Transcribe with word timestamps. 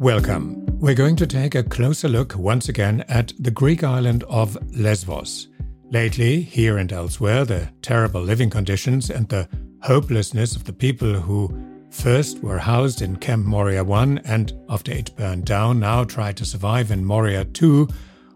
Welcome. 0.00 0.64
We're 0.78 0.94
going 0.94 1.16
to 1.16 1.26
take 1.26 1.54
a 1.54 1.62
closer 1.62 2.08
look 2.08 2.34
once 2.34 2.70
again 2.70 3.04
at 3.10 3.34
the 3.38 3.50
Greek 3.50 3.84
island 3.84 4.24
of 4.30 4.56
Lesbos. 4.74 5.48
Lately, 5.90 6.40
here 6.40 6.78
and 6.78 6.90
elsewhere, 6.90 7.44
the 7.44 7.68
terrible 7.82 8.22
living 8.22 8.48
conditions 8.48 9.10
and 9.10 9.28
the 9.28 9.46
hopelessness 9.82 10.56
of 10.56 10.64
the 10.64 10.72
people 10.72 11.12
who 11.12 11.54
first 11.90 12.42
were 12.42 12.56
housed 12.56 13.02
in 13.02 13.16
Camp 13.16 13.44
Moria 13.44 13.84
1 13.84 14.22
and, 14.24 14.54
after 14.70 14.90
it 14.90 15.14
burned 15.16 15.44
down, 15.44 15.80
now 15.80 16.04
try 16.04 16.32
to 16.32 16.46
survive 16.46 16.90
in 16.90 17.04
Moria 17.04 17.44
2, 17.44 17.86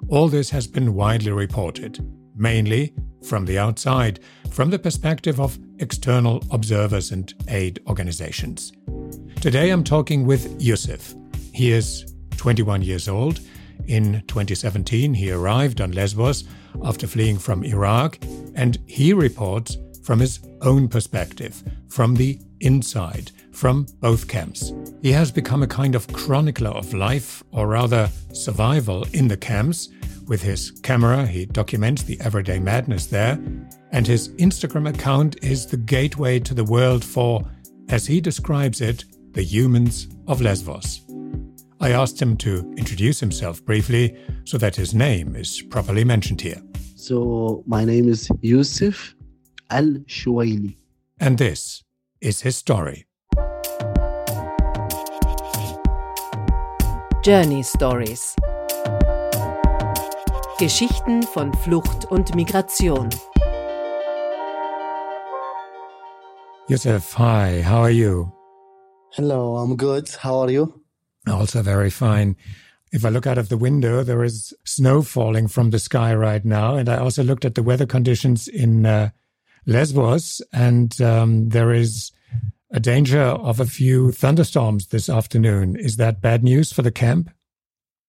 all 0.09 0.29
this 0.29 0.51
has 0.51 0.67
been 0.67 0.93
widely 0.93 1.33
reported, 1.33 1.99
mainly 2.37 2.93
from 3.23 3.47
the 3.47 3.59
outside, 3.59 4.21
from 4.51 4.69
the 4.69 4.79
perspective 4.79 5.41
of 5.41 5.59
external 5.79 6.45
observers 6.51 7.11
and 7.11 7.33
aid 7.49 7.81
organizations. 7.87 8.71
Today 9.41 9.71
I'm 9.71 9.83
talking 9.83 10.27
with 10.27 10.61
Yusuf. 10.61 11.15
He 11.55 11.71
is 11.71 12.13
21 12.37 12.83
years 12.83 13.09
old. 13.09 13.41
In 13.87 14.23
2017, 14.27 15.15
he 15.15 15.31
arrived 15.31 15.81
on 15.81 15.93
Lesbos 15.93 16.45
after 16.85 17.07
fleeing 17.07 17.39
from 17.39 17.63
Iraq, 17.63 18.19
and 18.57 18.79
he 18.87 19.13
reports 19.13 19.77
from 20.03 20.19
his 20.19 20.41
own 20.63 20.89
perspective, 20.89 21.63
from 21.89 22.15
the 22.15 22.41
inside, 22.61 23.31
from 23.53 23.87
both 24.01 24.27
camps. 24.27 24.73
He 25.01 25.13
has 25.13 25.31
become 25.31 25.63
a 25.63 25.69
kind 25.69 25.95
of 25.95 26.09
chronicler 26.13 26.71
of 26.71 26.93
life, 26.93 27.43
or 27.53 27.69
rather 27.69 28.11
survival, 28.33 29.07
in 29.13 29.29
the 29.29 29.37
camps. 29.37 29.91
With 30.27 30.43
his 30.43 30.73
camera, 30.83 31.25
he 31.25 31.47
documents 31.47 32.03
the 32.03 32.21
everyday 32.21 32.59
madness 32.59 33.07
there, 33.07 33.39
and 33.93 34.07
his 34.07 34.31
Instagram 34.41 34.89
account 34.89 35.37
is 35.43 35.67
the 35.67 35.77
gateway 35.77 36.41
to 36.41 36.55
the 36.55 36.65
world 36.65 37.05
for, 37.05 37.45
as 37.91 38.07
he 38.07 38.21
describes 38.21 38.81
it, 38.81 39.05
the 39.33 39.43
humans 39.43 40.09
of 40.27 40.41
Lesbos. 40.41 41.04
I 41.85 41.91
asked 41.93 42.23
him 42.23 42.39
to 42.39 42.73
introduce 42.79 43.21
himself 43.21 43.63
briefly 43.63 44.17
so 44.45 44.57
that 44.57 44.75
his 44.75 44.95
name 44.95 45.37
is 45.37 45.61
properly 45.61 46.03
mentioned 46.03 46.41
here. 46.41 46.63
So, 46.97 47.63
my 47.67 47.85
name 47.85 48.09
is 48.09 48.31
Yusuf 48.41 49.15
Al 49.69 50.01
Shuwaili. 50.07 50.79
And 51.21 51.37
this 51.37 51.85
is 52.23 52.41
his 52.41 52.57
story. 52.57 53.05
Journey 57.23 57.63
Stories 57.63 58.35
Geschichten 60.59 61.23
von 61.35 61.53
Flucht 61.53 62.11
und 62.11 62.35
Migration. 62.35 63.11
Yusuf, 66.67 67.13
hi, 67.13 67.61
how 67.61 67.83
are 67.83 67.91
you? 67.91 68.33
Hello, 69.13 69.57
I'm 69.57 69.77
good. 69.77 70.09
How 70.19 70.39
are 70.39 70.51
you? 70.51 70.84
Also 71.27 71.63
very 71.63 71.91
fine. 71.91 72.37
If 72.93 73.05
I 73.05 73.09
look 73.09 73.27
out 73.27 73.39
of 73.39 73.49
the 73.49 73.57
window, 73.57 74.03
there 74.03 74.23
is 74.23 74.55
snow 74.65 75.03
falling 75.03 75.49
from 75.49 75.71
the 75.71 75.79
sky 75.79 76.15
right 76.15 76.45
now. 76.45 76.77
And 76.77 76.89
I 76.89 76.99
also 76.99 77.25
looked 77.25 77.45
at 77.45 77.55
the 77.55 77.63
weather 77.63 77.87
conditions 77.87 78.47
in 78.47 78.87
uh, 78.87 79.11
Lesbos, 79.67 80.43
and 80.53 81.01
um, 81.01 81.49
there 81.49 81.73
is 81.73 82.13
a 82.71 82.81
danger 82.81 83.23
of 83.23 83.61
a 83.61 83.67
few 83.67 84.13
thunderstorms 84.13 84.89
this 84.89 85.09
afternoon. 85.09 85.77
Is 85.77 85.97
that 85.97 86.21
bad 86.21 86.45
news 86.45 86.73
for 86.73 86.83
the 86.83 86.91
camp? 86.91 87.31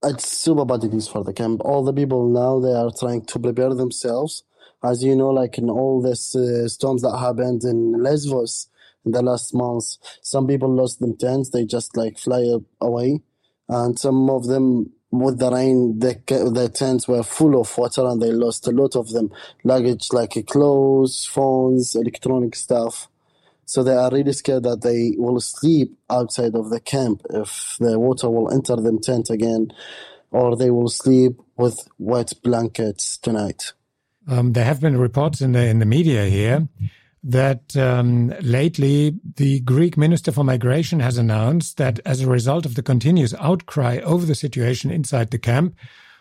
It's 0.03 0.27
super 0.27 0.65
bad 0.65 0.83
news 0.83 1.07
for 1.07 1.23
the 1.23 1.33
camp. 1.33 1.61
All 1.63 1.83
the 1.83 1.93
people 1.93 2.27
now 2.29 2.59
they 2.59 2.73
are 2.73 2.91
trying 2.91 3.25
to 3.25 3.39
prepare 3.39 3.73
themselves. 3.73 4.43
As 4.83 5.03
you 5.03 5.15
know, 5.15 5.29
like 5.29 5.57
in 5.57 5.69
all 5.69 6.01
these 6.01 6.35
uh, 6.35 6.67
storms 6.67 7.01
that 7.01 7.17
happened 7.17 7.63
in 7.63 8.03
Lesbos 8.03 8.67
in 9.05 9.11
the 9.11 9.21
last 9.21 9.53
months, 9.53 9.99
some 10.21 10.47
people 10.47 10.73
lost 10.73 10.99
them 10.99 11.15
tents. 11.15 11.49
They 11.49 11.65
just 11.65 11.95
like 11.95 12.17
fly 12.17 12.43
away, 12.81 13.21
and 13.69 13.97
some 13.99 14.29
of 14.29 14.47
them 14.47 14.91
with 15.11 15.39
the 15.39 15.51
rain, 15.51 15.99
the 15.99 16.19
the 16.53 16.69
tents 16.69 17.07
were 17.07 17.23
full 17.23 17.59
of 17.59 17.77
water 17.77 18.05
and 18.05 18.21
they 18.21 18.31
lost 18.31 18.67
a 18.67 18.71
lot 18.71 18.95
of 18.95 19.09
them, 19.11 19.31
luggage 19.63 20.11
like 20.11 20.45
clothes, 20.47 21.25
phones, 21.25 21.95
electronic 21.95 22.55
stuff. 22.55 23.07
So 23.65 23.83
they 23.83 23.93
are 23.93 24.11
really 24.11 24.33
scared 24.33 24.63
that 24.63 24.81
they 24.81 25.13
will 25.17 25.39
sleep 25.39 25.97
outside 26.09 26.55
of 26.55 26.69
the 26.69 26.79
camp 26.79 27.21
if 27.31 27.77
the 27.79 27.99
water 27.99 28.29
will 28.29 28.53
enter 28.53 28.75
them 28.75 29.01
tent 29.01 29.29
again, 29.29 29.73
or 30.31 30.55
they 30.55 30.69
will 30.69 30.89
sleep 30.89 31.39
with 31.57 31.87
wet 31.97 32.33
blankets 32.43 33.17
tonight. 33.17 33.73
Um, 34.27 34.53
there 34.53 34.65
have 34.65 34.81
been 34.81 34.97
reports 34.97 35.41
in 35.41 35.53
the 35.53 35.65
in 35.65 35.79
the 35.79 35.85
media 35.85 36.25
here 36.25 36.67
that 37.27 37.75
um, 37.75 38.31
lately 38.39 39.19
the 39.37 39.59
Greek 39.61 39.97
Minister 39.97 40.31
for 40.31 40.43
Migration 40.43 40.99
has 40.99 41.17
announced 41.17 41.77
that 41.77 41.99
as 42.05 42.21
a 42.21 42.29
result 42.29 42.67
of 42.67 42.75
the 42.75 42.83
continuous 42.83 43.33
outcry 43.39 43.97
over 44.03 44.27
the 44.27 44.35
situation 44.35 44.91
inside 44.91 45.31
the 45.31 45.39
camp, 45.39 45.75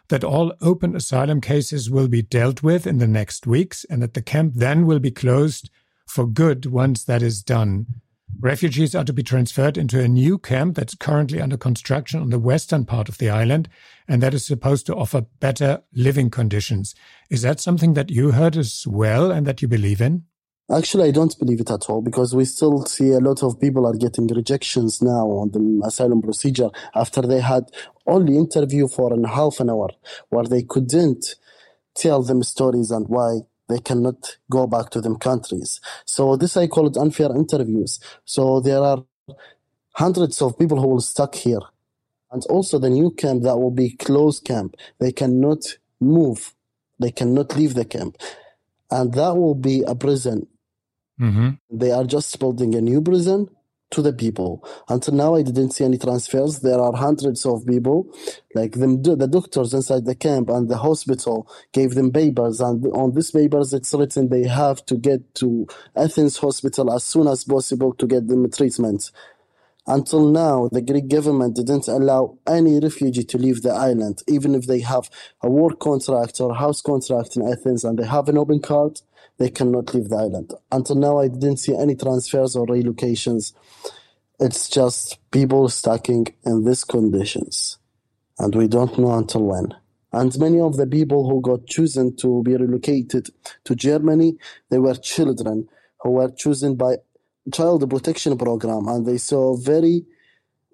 that 0.08 0.24
all 0.24 0.54
open 0.62 0.96
asylum 0.96 1.42
cases 1.42 1.90
will 1.90 2.08
be 2.08 2.22
dealt 2.22 2.62
with 2.62 2.86
in 2.86 2.98
the 2.98 3.06
next 3.06 3.46
weeks 3.46 3.84
and 3.84 4.02
that 4.02 4.14
the 4.14 4.22
camp 4.22 4.54
then 4.56 4.86
will 4.86 4.98
be 4.98 5.10
closed 5.10 5.68
for 6.06 6.26
good 6.26 6.64
once 6.64 7.04
that 7.04 7.22
is 7.22 7.42
done. 7.42 7.86
Refugees 8.40 8.94
are 8.94 9.04
to 9.04 9.12
be 9.12 9.22
transferred 9.22 9.76
into 9.76 10.00
a 10.00 10.08
new 10.08 10.38
camp 10.38 10.74
that's 10.74 10.94
currently 10.94 11.38
under 11.38 11.58
construction 11.58 12.20
on 12.20 12.30
the 12.30 12.38
western 12.38 12.86
part 12.86 13.10
of 13.10 13.18
the 13.18 13.28
island, 13.28 13.68
and 14.08 14.22
that 14.22 14.34
is 14.34 14.44
supposed 14.44 14.86
to 14.86 14.96
offer 14.96 15.26
better 15.38 15.82
living 15.94 16.30
conditions. 16.30 16.94
Is 17.30 17.42
that 17.42 17.60
something 17.60 17.92
that 17.92 18.10
you 18.10 18.32
heard 18.32 18.56
as 18.56 18.86
well 18.86 19.30
and 19.30 19.46
that 19.46 19.60
you 19.60 19.68
believe 19.68 20.00
in? 20.00 20.24
Actually, 20.72 21.08
I 21.08 21.10
don't 21.10 21.38
believe 21.38 21.60
it 21.60 21.70
at 21.70 21.90
all 21.90 22.00
because 22.00 22.34
we 22.34 22.46
still 22.46 22.86
see 22.86 23.10
a 23.10 23.20
lot 23.20 23.42
of 23.42 23.60
people 23.60 23.86
are 23.86 23.92
getting 23.92 24.26
rejections 24.28 25.02
now 25.02 25.26
on 25.26 25.50
the 25.50 25.86
asylum 25.86 26.22
procedure 26.22 26.70
after 26.94 27.20
they 27.20 27.40
had 27.40 27.64
only 28.06 28.38
interview 28.38 28.88
for 28.88 29.12
an 29.12 29.24
half 29.24 29.60
an 29.60 29.68
hour 29.68 29.90
where 30.30 30.44
they 30.44 30.62
couldn't 30.62 31.34
tell 31.94 32.22
them 32.22 32.42
stories 32.42 32.90
and 32.90 33.06
why 33.08 33.40
they 33.68 33.78
cannot 33.78 34.38
go 34.50 34.66
back 34.66 34.88
to 34.90 35.02
them 35.02 35.16
countries. 35.16 35.82
So 36.06 36.34
this 36.34 36.56
I 36.56 36.66
call 36.66 36.86
it 36.86 36.96
unfair 36.96 37.30
interviews. 37.36 38.00
So 38.24 38.60
there 38.60 38.80
are 38.80 39.04
hundreds 39.92 40.40
of 40.40 40.58
people 40.58 40.80
who 40.80 40.88
will 40.88 41.00
stuck 41.02 41.34
here. 41.34 41.60
And 42.32 42.42
also 42.46 42.78
the 42.78 42.90
new 42.90 43.10
camp 43.10 43.42
that 43.42 43.58
will 43.58 43.70
be 43.70 43.90
closed 43.90 44.46
camp. 44.46 44.76
They 44.98 45.12
cannot 45.12 45.62
move. 46.00 46.54
They 46.98 47.10
cannot 47.10 47.54
leave 47.54 47.74
the 47.74 47.84
camp. 47.84 48.16
And 48.90 49.12
that 49.12 49.36
will 49.36 49.54
be 49.54 49.82
a 49.82 49.94
prison 49.94 50.46
Mm-hmm. 51.20 51.50
They 51.70 51.92
are 51.92 52.04
just 52.04 52.38
building 52.38 52.74
a 52.74 52.80
new 52.80 53.00
prison 53.00 53.48
to 53.90 54.02
the 54.02 54.12
people. 54.12 54.66
Until 54.88 55.14
now, 55.14 55.34
I 55.36 55.42
didn't 55.42 55.70
see 55.70 55.84
any 55.84 55.98
transfers. 55.98 56.60
There 56.60 56.80
are 56.80 56.94
hundreds 56.96 57.46
of 57.46 57.64
people, 57.64 58.12
like 58.54 58.72
them, 58.72 59.02
the 59.02 59.28
doctors 59.28 59.72
inside 59.72 60.04
the 60.04 60.16
camp 60.16 60.50
and 60.50 60.68
the 60.68 60.78
hospital 60.78 61.48
gave 61.72 61.94
them 61.94 62.10
papers, 62.10 62.60
and 62.60 62.84
on 62.88 63.14
these 63.14 63.30
papers 63.30 63.72
it's 63.72 63.94
written 63.94 64.28
they 64.28 64.48
have 64.48 64.84
to 64.86 64.96
get 64.96 65.34
to 65.36 65.66
Athens 65.94 66.38
hospital 66.38 66.92
as 66.92 67.04
soon 67.04 67.28
as 67.28 67.44
possible 67.44 67.94
to 67.94 68.06
get 68.06 68.26
them 68.26 68.50
treatment. 68.50 69.12
Until 69.86 70.30
now, 70.30 70.70
the 70.72 70.80
Greek 70.80 71.08
government 71.08 71.56
didn't 71.56 71.88
allow 71.88 72.38
any 72.46 72.80
refugee 72.80 73.24
to 73.24 73.38
leave 73.38 73.60
the 73.60 73.70
island, 73.70 74.22
even 74.26 74.54
if 74.54 74.66
they 74.66 74.80
have 74.80 75.10
a 75.42 75.50
work 75.50 75.78
contract 75.78 76.40
or 76.40 76.54
house 76.54 76.80
contract 76.80 77.36
in 77.36 77.46
Athens 77.46 77.84
and 77.84 77.98
they 77.98 78.06
have 78.06 78.28
an 78.30 78.38
open 78.38 78.60
card 78.60 79.02
they 79.38 79.50
cannot 79.50 79.94
leave 79.94 80.08
the 80.08 80.16
island. 80.16 80.52
Until 80.70 80.96
now, 80.96 81.18
I 81.18 81.28
didn't 81.28 81.58
see 81.58 81.76
any 81.76 81.96
transfers 81.96 82.56
or 82.56 82.66
relocations. 82.66 83.52
It's 84.38 84.68
just 84.68 85.18
people 85.30 85.68
stacking 85.68 86.26
in 86.44 86.64
these 86.64 86.84
conditions. 86.84 87.78
And 88.38 88.54
we 88.54 88.68
don't 88.68 88.98
know 88.98 89.12
until 89.12 89.44
when. 89.44 89.74
And 90.12 90.36
many 90.38 90.60
of 90.60 90.76
the 90.76 90.86
people 90.86 91.28
who 91.28 91.40
got 91.40 91.66
chosen 91.66 92.16
to 92.16 92.42
be 92.42 92.56
relocated 92.56 93.30
to 93.64 93.74
Germany, 93.74 94.36
they 94.70 94.78
were 94.78 94.94
children 94.94 95.68
who 96.00 96.10
were 96.10 96.30
chosen 96.30 96.76
by 96.76 96.96
child 97.52 97.88
protection 97.90 98.38
program 98.38 98.86
and 98.88 99.04
they 99.04 99.18
saw 99.18 99.56
very 99.56 100.04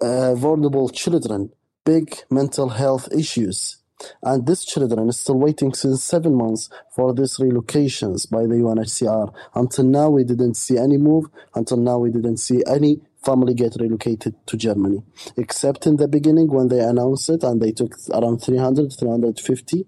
uh, 0.02 0.34
vulnerable 0.34 0.88
children, 0.88 1.50
big 1.84 2.14
mental 2.30 2.68
health 2.68 3.08
issues 3.12 3.79
and 4.22 4.46
these 4.46 4.64
children 4.64 5.08
are 5.08 5.12
still 5.12 5.38
waiting 5.38 5.72
since 5.74 6.02
seven 6.02 6.34
months 6.34 6.68
for 6.94 7.14
these 7.14 7.36
relocations 7.36 8.28
by 8.30 8.42
the 8.42 8.54
UNHCR. 8.54 9.32
Until 9.54 9.84
now, 9.84 10.10
we 10.10 10.24
didn't 10.24 10.54
see 10.54 10.78
any 10.78 10.96
move. 10.96 11.26
Until 11.54 11.76
now, 11.76 11.98
we 11.98 12.10
didn't 12.10 12.38
see 12.38 12.62
any 12.66 13.00
family 13.24 13.54
get 13.54 13.76
relocated 13.78 14.34
to 14.46 14.56
Germany, 14.56 15.02
except 15.36 15.86
in 15.86 15.96
the 15.96 16.08
beginning 16.08 16.48
when 16.48 16.68
they 16.68 16.80
announced 16.80 17.28
it 17.28 17.42
and 17.42 17.60
they 17.60 17.72
took 17.72 17.94
around 18.12 18.38
300, 18.38 18.92
350 18.98 19.86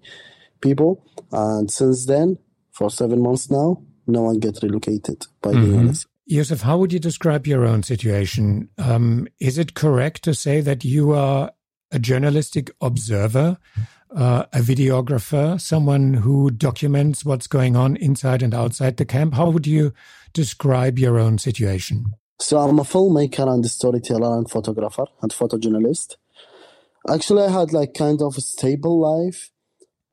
people. 0.61 1.03
And 1.31 1.69
since 1.71 2.05
then, 2.05 2.37
for 2.71 2.89
seven 2.89 3.21
months 3.21 3.49
now, 3.49 3.81
no 4.05 4.23
one 4.23 4.39
get 4.39 4.61
relocated 4.61 5.25
by 5.41 5.51
mm-hmm. 5.51 5.71
the 5.71 5.91
UNHCR. 5.91 6.05
Yusuf, 6.25 6.61
how 6.61 6.77
would 6.77 6.93
you 6.93 6.99
describe 6.99 7.45
your 7.45 7.65
own 7.65 7.83
situation? 7.83 8.69
Um, 8.77 9.27
is 9.41 9.57
it 9.57 9.73
correct 9.73 10.23
to 10.23 10.33
say 10.33 10.61
that 10.61 10.85
you 10.85 11.11
are 11.11 11.51
a 11.91 11.99
journalistic 11.99 12.71
observer 12.81 13.57
uh, 14.15 14.45
a 14.53 14.59
videographer, 14.59 15.59
someone 15.59 16.13
who 16.15 16.51
documents 16.51 17.25
what's 17.25 17.47
going 17.47 17.75
on 17.75 17.95
inside 17.97 18.41
and 18.41 18.53
outside 18.53 18.97
the 18.97 19.05
camp. 19.05 19.33
How 19.33 19.49
would 19.49 19.67
you 19.67 19.93
describe 20.33 20.99
your 20.99 21.19
own 21.19 21.37
situation? 21.37 22.13
So 22.39 22.57
I'm 22.57 22.79
a 22.79 22.83
filmmaker 22.83 23.47
and 23.47 23.63
a 23.63 23.69
storyteller 23.69 24.37
and 24.37 24.49
photographer 24.49 25.05
and 25.21 25.31
photojournalist. 25.31 26.17
Actually, 27.09 27.43
I 27.43 27.51
had 27.51 27.73
like 27.73 27.93
kind 27.93 28.21
of 28.21 28.37
a 28.37 28.41
stable 28.41 28.99
life. 28.99 29.51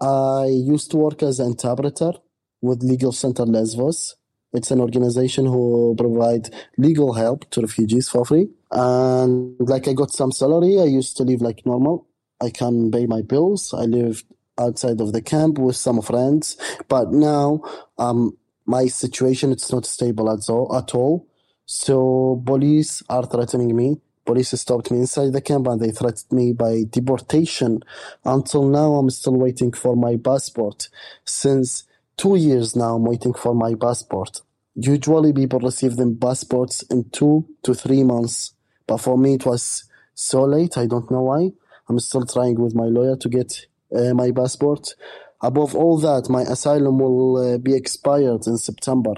I 0.01 0.47
used 0.47 0.91
to 0.93 0.97
work 0.97 1.23
as 1.23 1.41
an 1.41 1.49
interpreter 1.49 2.13
with 2.61 2.83
Legal 2.83 3.13
Center 3.13 3.45
Lesbos. 3.45 4.17
It's 4.53 4.71
an 4.71 4.81
organization 4.81 5.47
who 5.47 5.95
provide 5.97 6.49
legal 6.77 7.15
help 7.15 7.49
to 7.51 7.61
refugees 7.61 8.09
for 8.09 8.25
free. 8.25 8.49
And 8.71 9.57
like 9.61 9.87
I 9.87 9.93
got 9.93 10.11
some 10.11 10.33
salary. 10.33 10.81
I 10.81 10.85
used 10.85 11.17
to 11.19 11.23
live 11.23 11.41
like 11.41 11.65
normal. 11.65 12.07
I 12.41 12.51
can 12.51 12.91
pay 12.91 13.07
my 13.07 13.23
bills. 13.23 13.75
I 13.75 13.85
lived 13.85 14.25
outside 14.59 15.01
of 15.01 15.13
the 15.13 15.23
camp 15.23 15.59
with 15.59 15.77
some 15.77 16.01
friends. 16.03 16.57
But 16.89 17.13
now, 17.13 17.63
um, 17.99 18.37
my 18.67 18.87
situation 18.87 19.53
it's 19.53 19.73
not 19.73 19.87
stable 19.87 20.31
at 20.31 20.49
all. 20.49 20.75
At 20.77 20.95
all. 20.95 21.27
So 21.67 22.43
police 22.45 23.03
are 23.09 23.25
threatening 23.27 23.77
me. 23.77 24.01
Police 24.25 24.61
stopped 24.61 24.91
me 24.91 24.99
inside 24.99 25.33
the 25.33 25.41
camp 25.41 25.67
and 25.67 25.81
they 25.81 25.91
threatened 25.91 26.31
me 26.31 26.53
by 26.53 26.85
deportation. 26.89 27.81
Until 28.25 28.65
now, 28.65 28.95
I'm 28.95 29.11
still 29.11 29.37
waiting 29.37 29.73
for 29.73 29.97
my 29.97 30.17
passport. 30.17 30.89
Since 31.25 31.85
two 32.17 32.37
years 32.37 32.77
now, 32.77 32.97
I'm 32.97 33.05
waiting 33.05 33.35
for 33.35 33.55
my 33.55 33.75
passport. 33.75 34.43
Usually, 34.75 35.33
people 35.33 35.59
receive 35.61 35.97
them 35.97 36.17
passports 36.17 36.83
in 36.83 37.11
two 37.11 37.47
to 37.65 37.75
three 37.75 38.05
months, 38.05 38.55
but 38.87 38.99
for 38.99 39.19
me, 39.19 39.35
it 39.35 39.45
was 39.45 39.85
so 40.15 40.45
late. 40.45 40.79
I 40.79 40.87
don't 40.87 41.11
know 41.11 41.23
why. 41.23 41.53
I'm 41.91 41.99
still 41.99 42.25
trying 42.25 42.61
with 42.61 42.73
my 42.73 42.85
lawyer 42.85 43.17
to 43.17 43.29
get 43.29 43.67
uh, 43.93 44.15
my 44.15 44.31
passport. 44.31 44.95
Above 45.43 45.75
all 45.75 45.99
that, 45.99 46.31
my 46.31 46.43
asylum 46.43 47.01
will 47.01 47.37
uh, 47.37 47.59
be 47.59 47.75
expired 47.75 48.47
in 48.47 48.59
September. 48.59 49.15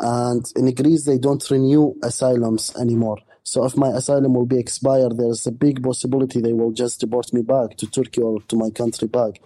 And 0.00 0.44
in 0.56 0.74
Greece, 0.74 1.04
they 1.04 1.18
don't 1.18 1.48
renew 1.48 1.94
asylums 2.02 2.74
anymore. 2.76 3.18
So 3.44 3.64
if 3.64 3.76
my 3.76 3.90
asylum 3.90 4.34
will 4.34 4.46
be 4.46 4.58
expired, 4.58 5.16
there's 5.16 5.46
a 5.46 5.52
big 5.52 5.80
possibility 5.80 6.40
they 6.40 6.52
will 6.52 6.72
just 6.72 6.98
deport 6.98 7.32
me 7.32 7.42
back 7.42 7.76
to 7.76 7.86
Turkey 7.86 8.20
or 8.20 8.40
to 8.48 8.56
my 8.56 8.70
country 8.70 9.06
back. 9.06 9.40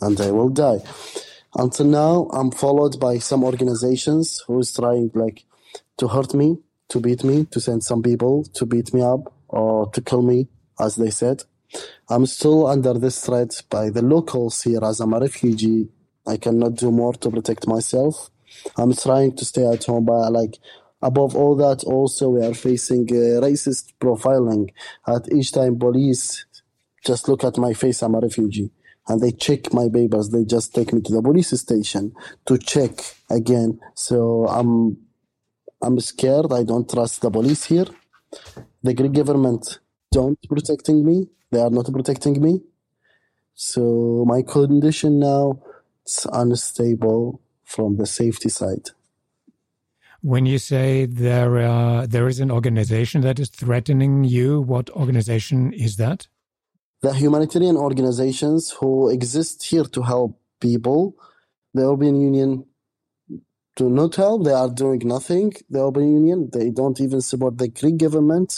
And 0.00 0.18
I 0.22 0.30
will 0.30 0.48
die. 0.48 0.78
Until 1.54 1.86
now, 1.86 2.30
I'm 2.32 2.50
followed 2.50 2.98
by 2.98 3.18
some 3.18 3.44
organizations 3.44 4.42
who 4.46 4.58
is 4.60 4.72
trying 4.72 5.10
like 5.14 5.44
to 5.98 6.08
hurt 6.08 6.32
me, 6.32 6.60
to 6.88 6.98
beat 6.98 7.24
me, 7.24 7.44
to 7.50 7.60
send 7.60 7.84
some 7.84 8.02
people 8.02 8.44
to 8.54 8.64
beat 8.64 8.94
me 8.94 9.02
up 9.02 9.34
or 9.48 9.90
to 9.90 10.00
kill 10.00 10.22
me, 10.22 10.48
as 10.78 10.96
they 10.96 11.10
said. 11.10 11.44
I'm 12.08 12.26
still 12.26 12.66
under 12.66 12.94
this 12.94 13.24
threat 13.24 13.62
by 13.70 13.90
the 13.90 14.02
locals 14.02 14.62
here 14.62 14.84
as 14.84 15.00
I'm 15.00 15.12
a 15.12 15.20
refugee. 15.20 15.88
I 16.26 16.36
cannot 16.36 16.74
do 16.76 16.90
more 16.90 17.14
to 17.14 17.30
protect 17.30 17.66
myself. 17.66 18.30
I'm 18.76 18.94
trying 18.94 19.36
to 19.36 19.44
stay 19.44 19.66
at 19.66 19.84
home, 19.84 20.04
but 20.06 20.30
like 20.32 20.58
above 21.02 21.36
all 21.36 21.56
that, 21.56 21.84
also 21.84 22.30
we 22.30 22.44
are 22.44 22.54
facing 22.54 23.02
uh, 23.10 23.40
racist 23.40 23.92
profiling. 24.00 24.70
At 25.06 25.32
each 25.32 25.52
time, 25.52 25.78
police 25.78 26.44
just 27.04 27.28
look 27.28 27.44
at 27.44 27.58
my 27.58 27.72
face. 27.72 28.02
I'm 28.02 28.14
a 28.14 28.20
refugee, 28.20 28.70
and 29.08 29.20
they 29.20 29.32
check 29.32 29.72
my 29.72 29.88
papers. 29.88 30.30
They 30.30 30.44
just 30.44 30.74
take 30.74 30.92
me 30.92 31.00
to 31.02 31.12
the 31.12 31.22
police 31.22 31.50
station 31.60 32.12
to 32.46 32.58
check 32.58 32.92
again. 33.30 33.80
So 33.94 34.46
I'm 34.48 34.98
I'm 35.82 35.98
scared. 36.00 36.52
I 36.52 36.64
don't 36.64 36.88
trust 36.90 37.22
the 37.22 37.30
police 37.30 37.64
here. 37.64 37.86
The 38.82 38.94
Greek 38.94 39.12
government 39.12 39.78
don't 40.10 40.38
protecting 40.48 41.04
me. 41.04 41.28
They 41.50 41.60
are 41.60 41.70
not 41.70 41.92
protecting 41.92 42.40
me. 42.40 42.60
So 43.54 44.24
my 44.26 44.42
condition 44.42 45.18
now 45.18 45.60
is 46.06 46.26
unstable 46.32 47.40
from 47.64 47.96
the 47.96 48.06
safety 48.06 48.48
side. 48.48 48.90
When 50.22 50.44
you 50.44 50.58
say 50.58 51.06
there 51.06 51.58
uh, 51.58 52.06
there 52.06 52.28
is 52.28 52.40
an 52.40 52.50
organization 52.50 53.22
that 53.22 53.38
is 53.38 53.48
threatening 53.48 54.24
you, 54.24 54.60
what 54.60 54.90
organization 54.90 55.72
is 55.72 55.96
that? 55.96 56.28
The 57.00 57.14
humanitarian 57.14 57.76
organizations 57.76 58.70
who 58.70 59.08
exist 59.08 59.64
here 59.64 59.84
to 59.84 60.02
help 60.02 60.38
people. 60.60 61.16
The 61.72 61.82
European 61.82 62.20
Union 62.20 62.66
do 63.80 63.88
not 63.88 64.12
help. 64.16 64.44
They 64.44 64.58
are 64.62 64.72
doing 64.84 65.02
nothing. 65.16 65.48
The 65.72 65.78
European 65.78 66.12
Union 66.20 66.40
they 66.56 66.68
don't 66.80 66.98
even 67.06 67.20
support 67.30 67.54
the 67.62 67.68
Greek 67.80 67.96
government. 68.06 68.50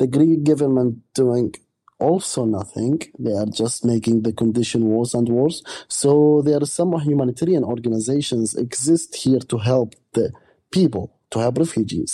The 0.00 0.08
Greek 0.16 0.40
government 0.50 0.92
doing 1.14 1.54
also 1.98 2.40
nothing. 2.58 2.96
They 3.18 3.34
are 3.42 3.50
just 3.62 3.78
making 3.92 4.16
the 4.26 4.34
condition 4.42 4.80
worse 4.94 5.14
and 5.14 5.28
worse. 5.28 5.58
So 6.00 6.10
there 6.46 6.60
are 6.62 6.72
some 6.78 6.92
humanitarian 7.10 7.64
organizations 7.74 8.54
exist 8.66 9.10
here 9.22 9.42
to 9.52 9.56
help 9.70 9.94
the 10.12 10.26
people 10.70 11.06
to 11.30 11.38
help 11.44 11.58
refugees. 11.58 12.12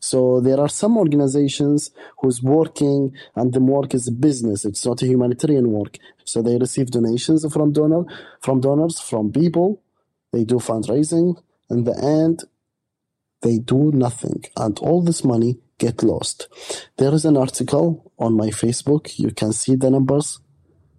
So 0.00 0.40
there 0.40 0.60
are 0.64 0.72
some 0.82 0.94
organizations 1.04 1.90
who's 2.18 2.42
working 2.42 3.00
and 3.36 3.52
the 3.52 3.60
work 3.60 3.90
is 3.98 4.08
a 4.08 4.16
business. 4.28 4.64
It's 4.64 4.84
not 4.88 5.02
a 5.02 5.06
humanitarian 5.06 5.66
work. 5.78 5.98
So 6.24 6.36
they 6.40 6.56
receive 6.56 6.88
donations 6.90 7.40
from 7.54 7.72
donor, 7.72 8.04
from 8.40 8.60
donors, 8.66 8.96
from 9.10 9.32
people. 9.32 9.68
They 10.32 10.44
do 10.44 10.56
fundraising. 10.70 11.28
In 11.74 11.82
the 11.82 11.98
end, 12.22 12.44
they 13.42 13.58
do 13.58 13.90
nothing. 13.92 14.44
And 14.56 14.78
all 14.78 15.02
this 15.02 15.24
money 15.24 15.58
get 15.78 16.04
lost. 16.04 16.48
There 16.98 17.12
is 17.12 17.24
an 17.24 17.36
article 17.36 18.12
on 18.16 18.36
my 18.36 18.50
Facebook. 18.62 19.18
You 19.18 19.32
can 19.32 19.52
see 19.52 19.74
the 19.74 19.90
numbers 19.90 20.38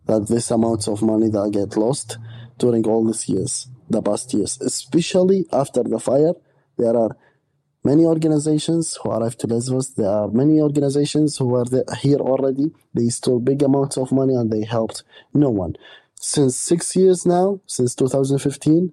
that 0.05 0.27
this 0.27 0.51
amount 0.51 0.89
of 0.89 1.01
money 1.01 1.29
that 1.29 1.51
get 1.53 1.77
lost 1.77 2.17
during 2.57 2.85
all 2.85 3.05
these 3.05 3.29
years, 3.29 3.67
the 3.89 4.01
past 4.01 4.33
years, 4.33 4.59
especially 4.61 5.45
after 5.53 5.81
the 5.81 5.97
fire. 5.97 6.33
There 6.77 6.95
are 6.95 7.15
many 7.85 8.03
organizations 8.03 8.97
who 9.01 9.11
arrived 9.11 9.39
to 9.39 9.47
Lesbos. 9.47 9.93
There 9.95 10.09
are 10.09 10.27
many 10.27 10.59
organizations 10.59 11.37
who 11.37 11.55
are 11.55 11.65
here 12.01 12.19
already. 12.19 12.67
They 12.93 13.07
stole 13.07 13.39
big 13.39 13.63
amounts 13.63 13.97
of 13.97 14.11
money 14.11 14.35
and 14.35 14.51
they 14.51 14.65
helped 14.65 15.03
no 15.33 15.49
one. 15.49 15.77
Since 16.19 16.57
six 16.57 16.97
years 16.97 17.25
now, 17.25 17.61
since 17.65 17.95
2015, 17.95 18.91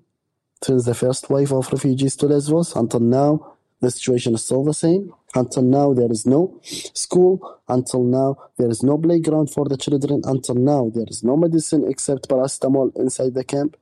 since 0.62 0.84
the 0.84 0.94
first 0.94 1.28
wave 1.28 1.52
of 1.52 1.72
refugees 1.72 2.14
to 2.16 2.26
Lesbos 2.26 2.76
until 2.76 3.00
now, 3.00 3.56
the 3.80 3.90
situation 3.90 4.34
is 4.34 4.44
still 4.44 4.62
the 4.62 4.72
same. 4.72 5.12
Until 5.34 5.64
now, 5.64 5.92
there 5.92 6.10
is 6.12 6.24
no 6.24 6.60
school. 6.62 7.58
Until 7.68 8.04
now, 8.04 8.36
there 8.56 8.70
is 8.70 8.84
no 8.84 8.96
playground 8.96 9.50
for 9.50 9.68
the 9.68 9.76
children. 9.76 10.22
Until 10.24 10.54
now, 10.54 10.92
there 10.94 11.06
is 11.08 11.24
no 11.24 11.36
medicine 11.36 11.84
except 11.88 12.28
paracetamol 12.28 12.94
inside 12.96 13.34
the 13.34 13.42
camp. 13.42 13.76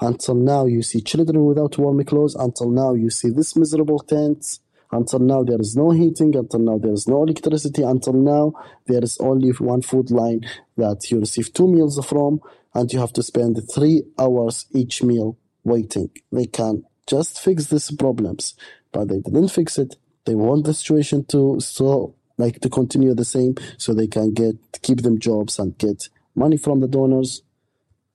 Until 0.00 0.36
now, 0.36 0.64
you 0.64 0.82
see 0.82 1.02
children 1.02 1.44
without 1.44 1.76
warm 1.76 2.02
clothes. 2.04 2.34
Until 2.34 2.70
now, 2.70 2.94
you 2.94 3.10
see 3.10 3.28
this 3.28 3.54
miserable 3.56 3.98
tents. 3.98 4.60
Until 4.90 5.18
now, 5.18 5.42
there 5.42 5.60
is 5.60 5.76
no 5.76 5.90
heating. 5.90 6.34
Until 6.34 6.60
now, 6.60 6.78
there 6.78 6.94
is 6.94 7.06
no 7.06 7.24
electricity. 7.24 7.82
Until 7.82 8.14
now, 8.14 8.54
there 8.86 9.02
is 9.02 9.18
only 9.18 9.50
one 9.50 9.82
food 9.82 10.10
line 10.10 10.48
that 10.78 11.10
you 11.10 11.20
receive 11.20 11.52
two 11.52 11.68
meals 11.68 12.02
from, 12.06 12.40
and 12.72 12.90
you 12.90 13.00
have 13.00 13.12
to 13.12 13.22
spend 13.22 13.60
three 13.70 14.04
hours 14.18 14.64
each 14.72 15.02
meal 15.02 15.36
waiting. 15.66 16.10
They 16.32 16.46
can 16.46 16.84
just 17.06 17.38
fix 17.38 17.66
these 17.66 17.90
problems 17.90 18.54
but 18.96 19.08
they 19.08 19.20
didn't 19.20 19.48
fix 19.48 19.78
it. 19.78 19.96
They 20.24 20.34
want 20.34 20.64
the 20.64 20.72
situation 20.72 21.26
to 21.26 21.60
so 21.60 22.14
like 22.38 22.60
to 22.60 22.70
continue 22.70 23.14
the 23.14 23.24
same 23.24 23.54
so 23.76 23.92
they 23.92 24.06
can 24.06 24.32
get 24.32 24.56
keep 24.82 25.02
them 25.02 25.18
jobs 25.18 25.58
and 25.58 25.76
get 25.76 26.08
money 26.34 26.56
from 26.56 26.80
the 26.80 26.88
donors 26.88 27.42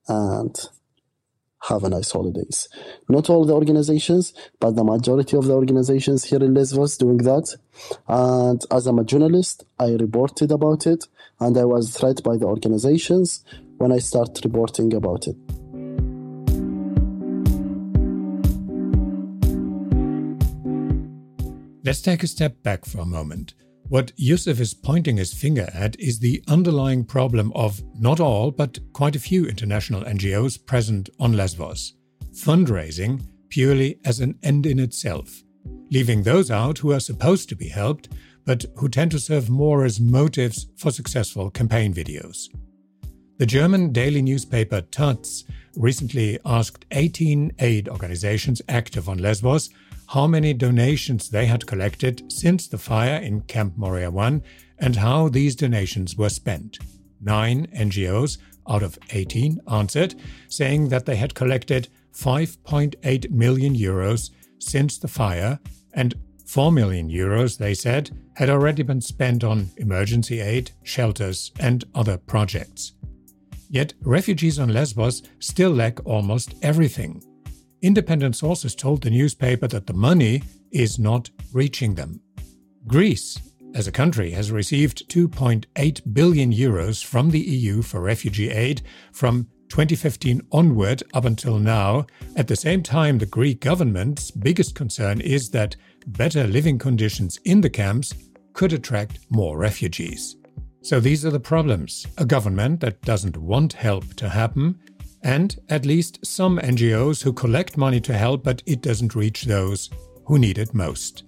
and 0.08 0.54
have 1.68 1.84
a 1.84 1.88
nice 1.88 2.10
holidays. 2.10 2.68
Not 3.08 3.30
all 3.30 3.44
the 3.44 3.54
organizations, 3.54 4.34
but 4.58 4.72
the 4.72 4.82
majority 4.82 5.36
of 5.36 5.44
the 5.44 5.54
organizations 5.54 6.24
here 6.24 6.42
in 6.42 6.54
Lesbos 6.54 6.98
doing 6.98 7.18
that. 7.18 7.54
And 8.08 8.60
as 8.72 8.88
I'm 8.88 8.98
a 8.98 9.04
journalist, 9.04 9.64
I 9.78 9.90
reported 9.92 10.50
about 10.50 10.88
it 10.88 11.06
and 11.38 11.56
I 11.56 11.64
was 11.64 11.96
threatened 11.96 12.24
by 12.24 12.36
the 12.36 12.46
organizations 12.46 13.44
when 13.78 13.92
I 13.92 13.98
start 13.98 14.40
reporting 14.44 14.92
about 14.94 15.28
it. 15.28 15.61
Let's 21.84 22.00
take 22.00 22.22
a 22.22 22.28
step 22.28 22.62
back 22.62 22.84
for 22.84 23.00
a 23.00 23.06
moment. 23.06 23.54
What 23.88 24.12
Yusuf 24.16 24.60
is 24.60 24.72
pointing 24.72 25.16
his 25.16 25.34
finger 25.34 25.68
at 25.74 25.98
is 25.98 26.20
the 26.20 26.40
underlying 26.46 27.04
problem 27.04 27.52
of 27.56 27.82
not 27.98 28.20
all, 28.20 28.52
but 28.52 28.78
quite 28.92 29.16
a 29.16 29.20
few 29.20 29.46
international 29.46 30.02
NGOs 30.02 30.64
present 30.64 31.10
on 31.18 31.32
Lesbos 31.32 31.94
fundraising 32.32 33.20
purely 33.50 33.98
as 34.04 34.20
an 34.20 34.38
end 34.42 34.64
in 34.64 34.78
itself, 34.78 35.42
leaving 35.90 36.22
those 36.22 36.50
out 36.50 36.78
who 36.78 36.92
are 36.92 37.00
supposed 37.00 37.48
to 37.48 37.56
be 37.56 37.68
helped, 37.68 38.08
but 38.46 38.64
who 38.76 38.88
tend 38.88 39.10
to 39.10 39.18
serve 39.18 39.50
more 39.50 39.84
as 39.84 40.00
motives 40.00 40.68
for 40.76 40.90
successful 40.90 41.50
campaign 41.50 41.92
videos. 41.92 42.48
The 43.38 43.44
German 43.46 43.92
daily 43.92 44.22
newspaper 44.22 44.82
Taz 44.82 45.44
recently 45.76 46.38
asked 46.46 46.86
18 46.92 47.52
aid 47.58 47.88
organizations 47.88 48.62
active 48.68 49.08
on 49.08 49.18
Lesbos 49.18 49.68
how 50.12 50.26
many 50.26 50.52
donations 50.52 51.30
they 51.30 51.46
had 51.46 51.66
collected 51.66 52.30
since 52.30 52.68
the 52.68 52.76
fire 52.76 53.16
in 53.16 53.40
Camp 53.40 53.74
Moria 53.78 54.10
1 54.10 54.42
and 54.78 54.96
how 54.96 55.26
these 55.30 55.56
donations 55.56 56.16
were 56.16 56.28
spent. 56.28 56.78
Nine 57.22 57.66
NGOs 57.68 58.36
out 58.68 58.82
of 58.82 58.98
18 59.08 59.58
answered, 59.70 60.14
saying 60.48 60.90
that 60.90 61.06
they 61.06 61.16
had 61.16 61.34
collected 61.34 61.88
5.8 62.12 63.30
million 63.30 63.74
euros 63.74 64.28
since 64.58 64.98
the 64.98 65.08
fire 65.08 65.58
and 65.94 66.14
4 66.44 66.70
million 66.72 67.08
euros, 67.08 67.56
they 67.56 67.72
said, 67.72 68.10
had 68.36 68.50
already 68.50 68.82
been 68.82 69.00
spent 69.00 69.42
on 69.42 69.70
emergency 69.78 70.40
aid, 70.40 70.72
shelters, 70.82 71.52
and 71.58 71.84
other 71.94 72.18
projects. 72.18 72.92
Yet 73.70 73.94
refugees 74.02 74.58
on 74.58 74.74
Lesbos 74.74 75.22
still 75.38 75.70
lack 75.70 76.04
almost 76.04 76.54
everything. 76.60 77.22
Independent 77.82 78.36
sources 78.36 78.76
told 78.76 79.02
the 79.02 79.10
newspaper 79.10 79.66
that 79.66 79.88
the 79.88 79.92
money 79.92 80.42
is 80.70 81.00
not 81.00 81.30
reaching 81.52 81.94
them. 81.96 82.20
Greece, 82.86 83.40
as 83.74 83.88
a 83.88 83.92
country, 83.92 84.30
has 84.30 84.52
received 84.52 85.08
2.8 85.08 86.14
billion 86.14 86.52
euros 86.52 87.04
from 87.04 87.30
the 87.30 87.40
EU 87.40 87.82
for 87.82 88.00
refugee 88.00 88.50
aid 88.50 88.82
from 89.12 89.48
2015 89.68 90.42
onward 90.52 91.02
up 91.14 91.24
until 91.24 91.58
now. 91.58 92.06
At 92.36 92.46
the 92.46 92.54
same 92.54 92.82
time, 92.82 93.18
the 93.18 93.26
Greek 93.26 93.60
government's 93.60 94.30
biggest 94.30 94.76
concern 94.76 95.20
is 95.20 95.50
that 95.50 95.74
better 96.06 96.46
living 96.46 96.78
conditions 96.78 97.40
in 97.44 97.60
the 97.60 97.70
camps 97.70 98.14
could 98.52 98.72
attract 98.72 99.18
more 99.30 99.58
refugees. 99.58 100.36
So 100.82 100.98
these 101.00 101.24
are 101.24 101.30
the 101.30 101.40
problems 101.40 102.06
a 102.18 102.24
government 102.24 102.80
that 102.80 103.02
doesn't 103.02 103.36
want 103.36 103.72
help 103.72 104.14
to 104.14 104.28
happen, 104.28 104.78
and 105.22 105.58
at 105.68 105.86
least 105.86 106.24
some 106.24 106.58
NGOs 106.58 107.22
who 107.22 107.32
collect 107.32 107.76
money 107.76 108.00
to 108.00 108.12
help, 108.12 108.42
but 108.42 108.62
it 108.66 108.82
doesn't 108.82 109.14
reach 109.14 109.44
those 109.44 109.90
who 110.26 110.38
need 110.38 110.58
it 110.58 110.74
most. 110.74 111.24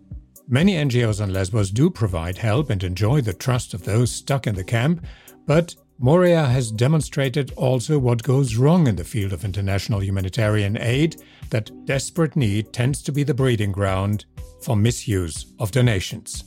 Many 0.49 0.75
NGOs 0.75 1.23
on 1.23 1.33
Lesbos 1.33 1.71
do 1.71 1.89
provide 1.89 2.37
help 2.37 2.71
and 2.71 2.83
enjoy 2.83 3.21
the 3.21 3.33
trust 3.33 3.73
of 3.73 3.85
those 3.85 4.11
stuck 4.11 4.47
in 4.47 4.55
the 4.55 4.65
camp, 4.65 5.07
but 5.47 5.75
Moria 5.99 6.45
has 6.45 6.73
demonstrated 6.73 7.53
also 7.57 7.99
what 7.99 8.23
goes 8.23 8.57
wrong 8.57 8.89
in 8.89 8.97
the 8.97 9.05
field 9.05 9.33
of 9.33 9.45
international 9.45 10.03
humanitarian 10.03 10.77
aid, 10.79 11.23
that 11.51 11.71
desperate 11.87 12.35
need 12.35 12.73
tends 12.73 13.01
to 13.03 13.13
be 13.13 13.23
the 13.23 13.33
breeding 13.33 13.71
ground 13.71 14.25
for 14.63 14.77
misuse 14.77 15.55
of 15.61 15.71
donations. 15.71 16.45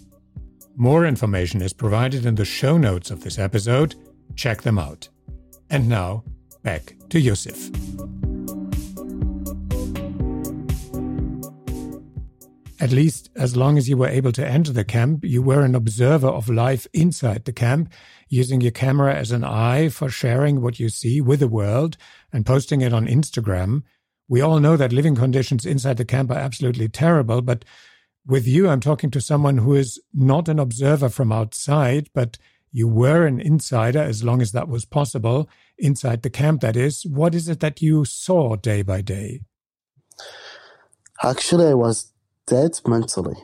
More 0.75 1.05
information 1.05 1.61
is 1.61 1.73
provided 1.73 2.25
in 2.25 2.35
the 2.35 2.45
show 2.45 2.77
notes 2.77 3.09
of 3.09 3.23
this 3.23 3.39
episode. 3.39 3.95
Check 4.35 4.61
them 4.61 4.77
out. 4.77 5.07
And 5.69 5.87
now, 5.87 6.23
back 6.61 6.96
to 7.09 7.19
Yusuf. 7.19 7.69
At 12.79 12.91
least 12.91 13.29
as 13.35 13.57
long 13.57 13.77
as 13.77 13.89
you 13.89 13.97
were 13.97 14.07
able 14.07 14.31
to 14.33 14.47
enter 14.47 14.71
the 14.71 14.85
camp, 14.85 15.25
you 15.25 15.41
were 15.41 15.63
an 15.63 15.73
observer 15.73 16.27
of 16.27 16.47
life 16.47 16.85
inside 16.93 17.45
the 17.45 17.51
camp, 17.51 17.91
using 18.29 18.61
your 18.61 18.71
camera 18.71 19.15
as 19.15 19.31
an 19.31 19.43
eye 19.43 19.89
for 19.89 20.09
sharing 20.09 20.61
what 20.61 20.79
you 20.79 20.89
see 20.89 21.19
with 21.19 21.39
the 21.39 21.47
world 21.47 21.97
and 22.31 22.45
posting 22.45 22.81
it 22.81 22.93
on 22.93 23.07
Instagram. 23.07 23.83
We 24.29 24.41
all 24.41 24.59
know 24.59 24.77
that 24.77 24.93
living 24.93 25.15
conditions 25.15 25.65
inside 25.65 25.97
the 25.97 26.05
camp 26.05 26.29
are 26.29 26.37
absolutely 26.37 26.87
terrible, 26.87 27.41
but 27.41 27.65
with 28.27 28.45
you, 28.45 28.69
I'm 28.69 28.81
talking 28.81 29.09
to 29.11 29.21
someone 29.21 29.57
who 29.57 29.73
is 29.73 29.99
not 30.13 30.47
an 30.49 30.59
observer 30.59 31.09
from 31.09 31.31
outside, 31.31 32.09
but 32.13 32.37
you 32.77 32.87
were 32.87 33.25
an 33.25 33.39
insider 33.41 34.03
as 34.03 34.23
long 34.23 34.39
as 34.39 34.51
that 34.51 34.67
was 34.67 34.85
possible, 34.85 35.49
inside 35.79 36.21
the 36.21 36.29
camp, 36.29 36.61
that 36.61 36.75
is. 36.75 37.07
What 37.07 37.33
is 37.33 37.49
it 37.49 37.59
that 37.61 37.81
you 37.81 38.05
saw 38.05 38.55
day 38.55 38.83
by 38.83 39.01
day? 39.01 39.41
Actually, 41.23 41.69
I 41.69 41.73
was 41.73 42.11
dead 42.45 42.79
mentally. 42.85 43.35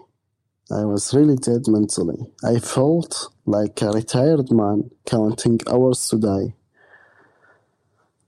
I 0.72 0.86
was 0.86 1.16
really 1.16 1.36
dead 1.36 1.64
mentally. 1.68 2.20
I 2.44 2.60
felt 2.60 3.34
like 3.48 3.82
a 3.82 3.90
retired 3.90 4.52
man 4.52 4.92
counting 5.08 5.60
hours 5.68 6.08
to 6.10 6.18
die. 6.20 6.54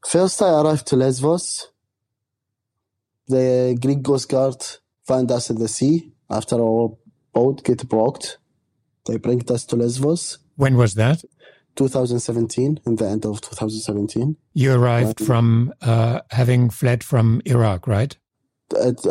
First, 0.07 0.41
I 0.41 0.59
arrived 0.59 0.87
to 0.87 0.95
Lesbos. 0.95 1.69
The 3.27 3.77
Greek 3.79 4.03
Coast 4.03 4.27
Guard 4.27 4.63
found 5.05 5.31
us 5.31 5.51
at 5.51 5.59
the 5.59 5.67
sea 5.67 6.13
after 6.31 6.55
our 6.55 6.97
boat 7.31 7.63
get 7.63 7.87
blocked. 7.87 8.39
They 9.05 9.17
bring 9.17 9.43
us 9.51 9.65
to 9.65 9.75
Lesbos. 9.75 10.39
When 10.55 10.77
was 10.77 10.95
that? 10.95 11.23
2017, 11.75 12.79
in 12.85 12.95
the 12.95 13.07
end 13.07 13.25
of 13.25 13.41
2017. 13.41 14.37
You 14.53 14.73
arrived 14.73 15.19
from 15.19 15.73
uh, 15.81 16.21
having 16.31 16.69
fled 16.69 17.03
from 17.03 17.41
Iraq, 17.45 17.87
right? 17.87 18.15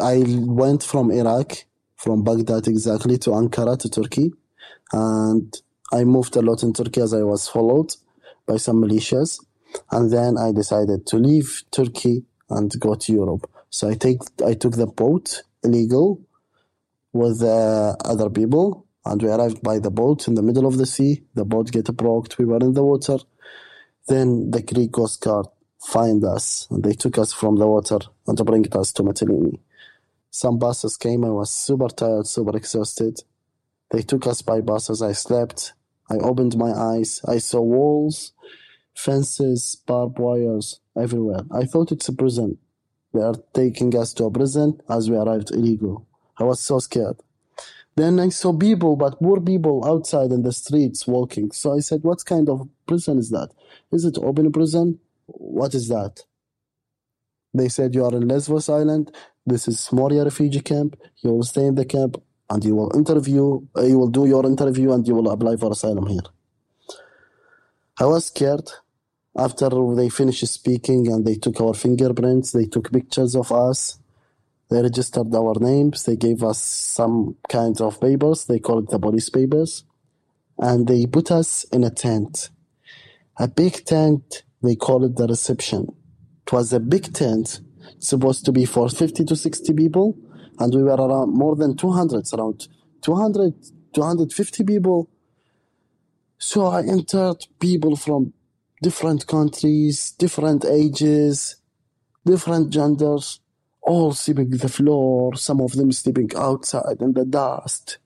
I 0.03 0.25
went 0.27 0.83
from 0.83 1.11
Iraq, 1.11 1.53
from 1.97 2.25
Baghdad 2.25 2.67
exactly, 2.67 3.19
to 3.19 3.31
Ankara, 3.31 3.79
to 3.79 3.89
Turkey. 3.91 4.33
And 4.93 5.55
I 5.93 6.05
moved 6.05 6.37
a 6.37 6.43
lot 6.43 6.63
in 6.63 6.73
Turkey 6.73 7.03
as 7.03 7.15
I 7.15 7.23
was 7.23 7.49
followed 7.49 7.95
by 8.47 8.57
some 8.57 8.83
militias. 8.83 9.39
And 9.91 10.11
then 10.11 10.39
I 10.39 10.53
decided 10.53 11.07
to 11.09 11.17
leave 11.17 11.63
Turkey 11.71 12.25
and 12.51 12.73
go 12.81 12.95
to 12.95 13.13
Europe. 13.13 13.51
So 13.71 13.89
I 13.89 13.95
take 13.95 14.19
I 14.47 14.55
took 14.55 14.77
the 14.77 14.87
boat 14.87 15.43
illegal 15.63 16.21
with 17.13 17.43
uh, 17.43 17.97
other 18.05 18.31
people 18.31 18.84
and 19.05 19.23
we 19.23 19.29
arrived 19.29 19.63
by 19.63 19.79
the 19.79 19.91
boat 19.91 20.29
in 20.29 20.35
the 20.35 20.43
middle 20.43 20.67
of 20.67 20.79
the 20.79 20.87
sea. 20.87 21.25
The 21.35 21.45
boat 21.45 21.71
get 21.71 21.95
blocked. 21.97 22.39
We 22.39 22.45
were 22.45 22.59
in 22.59 22.73
the 22.73 22.85
water. 22.85 23.19
Then 24.09 24.51
the 24.51 24.63
Greek 24.63 24.93
Coast 24.93 25.21
Guard 25.21 25.47
find 25.79 26.25
us 26.25 26.67
and 26.71 26.83
they 26.83 26.93
took 26.95 27.19
us 27.19 27.33
from 27.33 27.57
the 27.57 27.67
water 27.67 27.99
and 28.27 28.47
bring 28.47 28.67
us 28.73 28.93
to 28.93 29.03
Mytilene. 29.03 29.59
Some 30.31 30.59
buses 30.59 30.97
came. 30.97 31.25
I 31.25 31.31
was 31.31 31.51
super 31.51 31.89
tired, 31.89 32.27
super 32.27 32.57
exhausted. 32.57 33.21
They 33.91 34.03
took 34.03 34.27
us 34.27 34.43
by 34.43 34.61
buses. 34.61 35.03
I 35.03 35.13
slept. 35.13 35.75
I 36.11 36.17
opened 36.17 36.57
my 36.57 36.73
eyes. 36.73 37.21
I 37.27 37.39
saw 37.39 37.61
walls, 37.61 38.33
fences, 38.95 39.77
barbed 39.87 40.19
wires 40.19 40.81
everywhere. 40.97 41.43
I 41.51 41.65
thought 41.65 41.93
it's 41.93 42.09
a 42.09 42.13
prison. 42.13 42.59
They 43.13 43.21
are 43.21 43.37
taking 43.53 43.97
us 43.97 44.13
to 44.15 44.25
a 44.25 44.31
prison 44.31 44.81
as 44.89 45.09
we 45.09 45.17
arrived 45.17 45.53
illegal. 45.53 46.07
I 46.37 46.45
was 46.45 46.61
so 46.61 46.79
scared. 46.81 47.17
Then 47.97 48.21
I 48.21 48.31
saw 48.31 48.53
people, 48.53 48.97
but 48.97 49.21
more 49.23 49.41
people 49.41 49.85
outside 49.87 50.33
in 50.33 50.43
the 50.43 50.53
streets 50.53 51.07
walking. 51.07 51.53
So 51.53 51.77
I 51.77 51.81
said, 51.81 52.03
What 52.03 52.25
kind 52.25 52.49
of 52.49 52.69
prison 52.87 53.19
is 53.19 53.31
that? 53.31 53.51
Is 53.93 54.05
it 54.05 54.19
open 54.19 54.53
prison? 54.53 54.99
What 55.27 55.75
is 55.75 55.89
that? 55.89 56.21
They 57.55 57.69
said, 57.69 57.95
You 57.95 58.05
are 58.07 58.15
in 58.15 58.29
Lesbos 58.29 58.69
Island. 58.69 59.15
This 59.47 59.69
is 59.69 59.93
Moria 59.93 60.25
refugee 60.25 60.61
camp. 60.61 60.97
You 61.23 61.31
will 61.33 61.45
stay 61.45 61.67
in 61.67 61.77
the 61.77 61.85
camp 61.85 62.23
and 62.51 62.65
you 62.65 62.77
will 62.77 62.93
interview, 62.97 63.61
uh, 63.77 63.83
you 63.83 63.99
will 63.99 64.11
do 64.11 64.27
your 64.27 64.47
interview 64.47 64.93
and 64.93 65.07
you 65.07 65.15
will 65.15 65.31
apply 65.31 65.57
for 65.57 65.73
asylum 65.73 66.07
here. 66.07 66.23
I 68.01 68.07
was 68.07 68.27
scared. 68.27 68.71
After 69.37 69.69
they 69.97 70.09
finished 70.11 70.47
speaking 70.47 71.09
and 71.13 71.27
they 71.27 71.37
took 71.37 71.61
our 71.61 71.75
fingerprints, 71.75 72.53
they 72.53 72.67
took 72.67 72.93
pictures 72.93 73.37
of 73.37 73.53
us. 73.53 73.99
They 74.75 74.83
registered 74.83 75.33
our 75.33 75.55
names. 75.61 76.03
They 76.03 76.17
gave 76.17 76.43
us 76.43 76.61
some 76.61 77.37
kinds 77.49 77.81
of 77.81 78.01
papers. 78.01 78.47
They 78.47 78.59
called 78.59 78.85
it 78.85 78.91
the 78.91 78.99
police 78.99 79.31
papers. 79.31 79.85
And 80.59 80.89
they 80.89 81.07
put 81.07 81.31
us 81.31 81.63
in 81.73 81.85
a 81.85 81.91
tent. 81.91 82.51
A 83.37 83.47
big 83.47 83.85
tent. 83.85 84.43
They 84.65 84.75
call 84.75 85.05
it 85.05 85.15
the 85.15 85.29
reception. 85.29 85.95
It 86.45 86.53
was 86.53 86.73
a 86.73 86.81
big 86.81 87.13
tent, 87.13 87.61
supposed 88.01 88.45
to 88.47 88.51
be 88.51 88.65
for 88.65 88.89
50 88.89 89.25
to 89.27 89.37
60 89.37 89.73
people. 89.75 90.19
And 90.59 90.75
we 90.75 90.83
were 90.83 90.97
around 90.97 91.35
more 91.35 91.55
than 91.55 91.77
200, 91.77 92.25
around 92.35 92.67
200, 93.01 93.55
250 93.95 94.65
people. 94.65 95.09
So 96.39 96.67
I 96.67 96.83
entered 96.83 97.47
people 97.61 97.95
from 97.95 98.33
different 98.83 99.29
countries, 99.29 100.11
different 100.19 100.65
ages, 100.65 101.59
different 102.27 102.71
genders 102.71 103.39
all 103.85 104.13
sleeping 104.13 104.51
the 104.51 104.69
floor, 104.69 105.35
some 105.37 105.61
of 105.61 105.73
them 105.73 105.93
sleeping 105.93 106.31
outside 106.37 107.01
in 107.01 107.13
the 107.13 107.25
dust. 107.25 107.99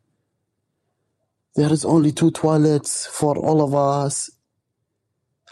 There 1.55 1.73
is 1.73 1.85
only 1.85 2.13
two 2.13 2.31
toilets 2.31 3.07
for 3.07 3.37
all 3.39 3.63
of 3.63 3.75
us. 3.75 4.31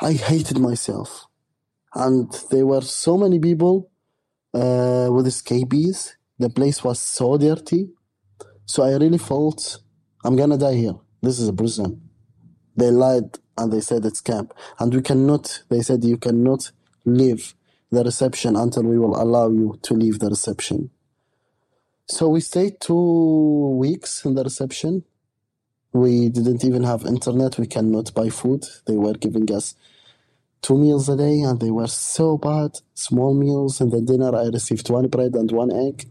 I 0.00 0.12
hated 0.12 0.59
myself. 0.59 1.26
And 1.95 2.30
there 2.50 2.66
were 2.66 2.83
so 2.83 3.16
many 3.16 3.38
people 3.38 3.90
uh, 4.52 5.09
with 5.11 5.33
scabies. 5.33 6.16
The 6.38 6.50
place 6.50 6.85
was 6.85 7.00
so 7.00 7.38
dirty. 7.38 7.88
So 8.66 8.83
I 8.83 8.97
really 8.97 9.18
felt 9.18 9.78
I'm 10.25 10.37
gonna 10.37 10.59
die 10.59 10.75
here. 10.75 10.95
This 11.23 11.38
is 11.38 11.49
a 11.49 11.52
prison. 11.52 12.02
They 12.76 12.90
lied 12.90 13.38
and 13.56 13.73
they 13.73 13.80
said 13.80 14.04
it's 14.04 14.21
camp. 14.21 14.52
And 14.78 14.95
we 14.95 15.02
cannot, 15.02 15.62
they 15.71 15.83
said 15.83 16.04
you 16.04 16.18
cannot 16.18 16.71
live 17.04 17.54
the 17.90 18.02
reception 18.02 18.57
until 18.57 18.83
we 18.85 18.99
will 18.99 19.21
allow 19.21 19.49
you 19.49 19.78
to 19.83 19.95
leave 19.95 20.19
the 20.19 20.28
reception. 20.28 20.90
So 22.09 22.28
we 22.28 22.40
stayed 22.40 22.81
two 22.81 23.76
weeks 23.78 24.25
in 24.25 24.35
the 24.35 24.45
reception. 24.45 25.05
We 25.93 26.28
didn't 26.28 26.64
even 26.64 26.83
have 26.85 27.05
internet. 27.05 27.59
We 27.59 27.66
cannot 27.66 28.12
buy 28.14 28.28
food. 28.28 28.64
They 28.87 28.97
were 28.97 29.14
giving 29.14 29.50
us 29.52 29.75
two 30.62 30.76
meals 30.78 31.09
a 31.09 31.16
day 31.16 31.40
and 31.40 31.61
they 31.61 31.71
were 31.71 31.87
so 31.87 32.38
bad. 32.38 32.73
Small 32.95 33.35
meals. 33.35 33.81
And 33.81 33.90
the 33.90 34.00
dinner, 34.00 34.35
I 34.37 34.47
received 34.47 34.90
one 34.90 35.09
bread 35.09 35.35
and 35.35 35.50
one 35.50 35.73
egg. 35.73 36.09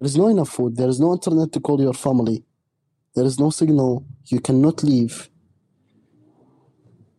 There 0.00 0.06
is 0.06 0.16
no 0.16 0.28
enough 0.28 0.48
food. 0.48 0.76
There 0.76 0.88
is 0.88 0.98
no 0.98 1.12
internet 1.12 1.52
to 1.52 1.60
call 1.60 1.80
your 1.80 1.94
family. 1.94 2.44
There 3.14 3.24
is 3.24 3.38
no 3.38 3.50
signal. 3.50 4.04
You 4.26 4.40
cannot 4.40 4.82
leave. 4.82 5.28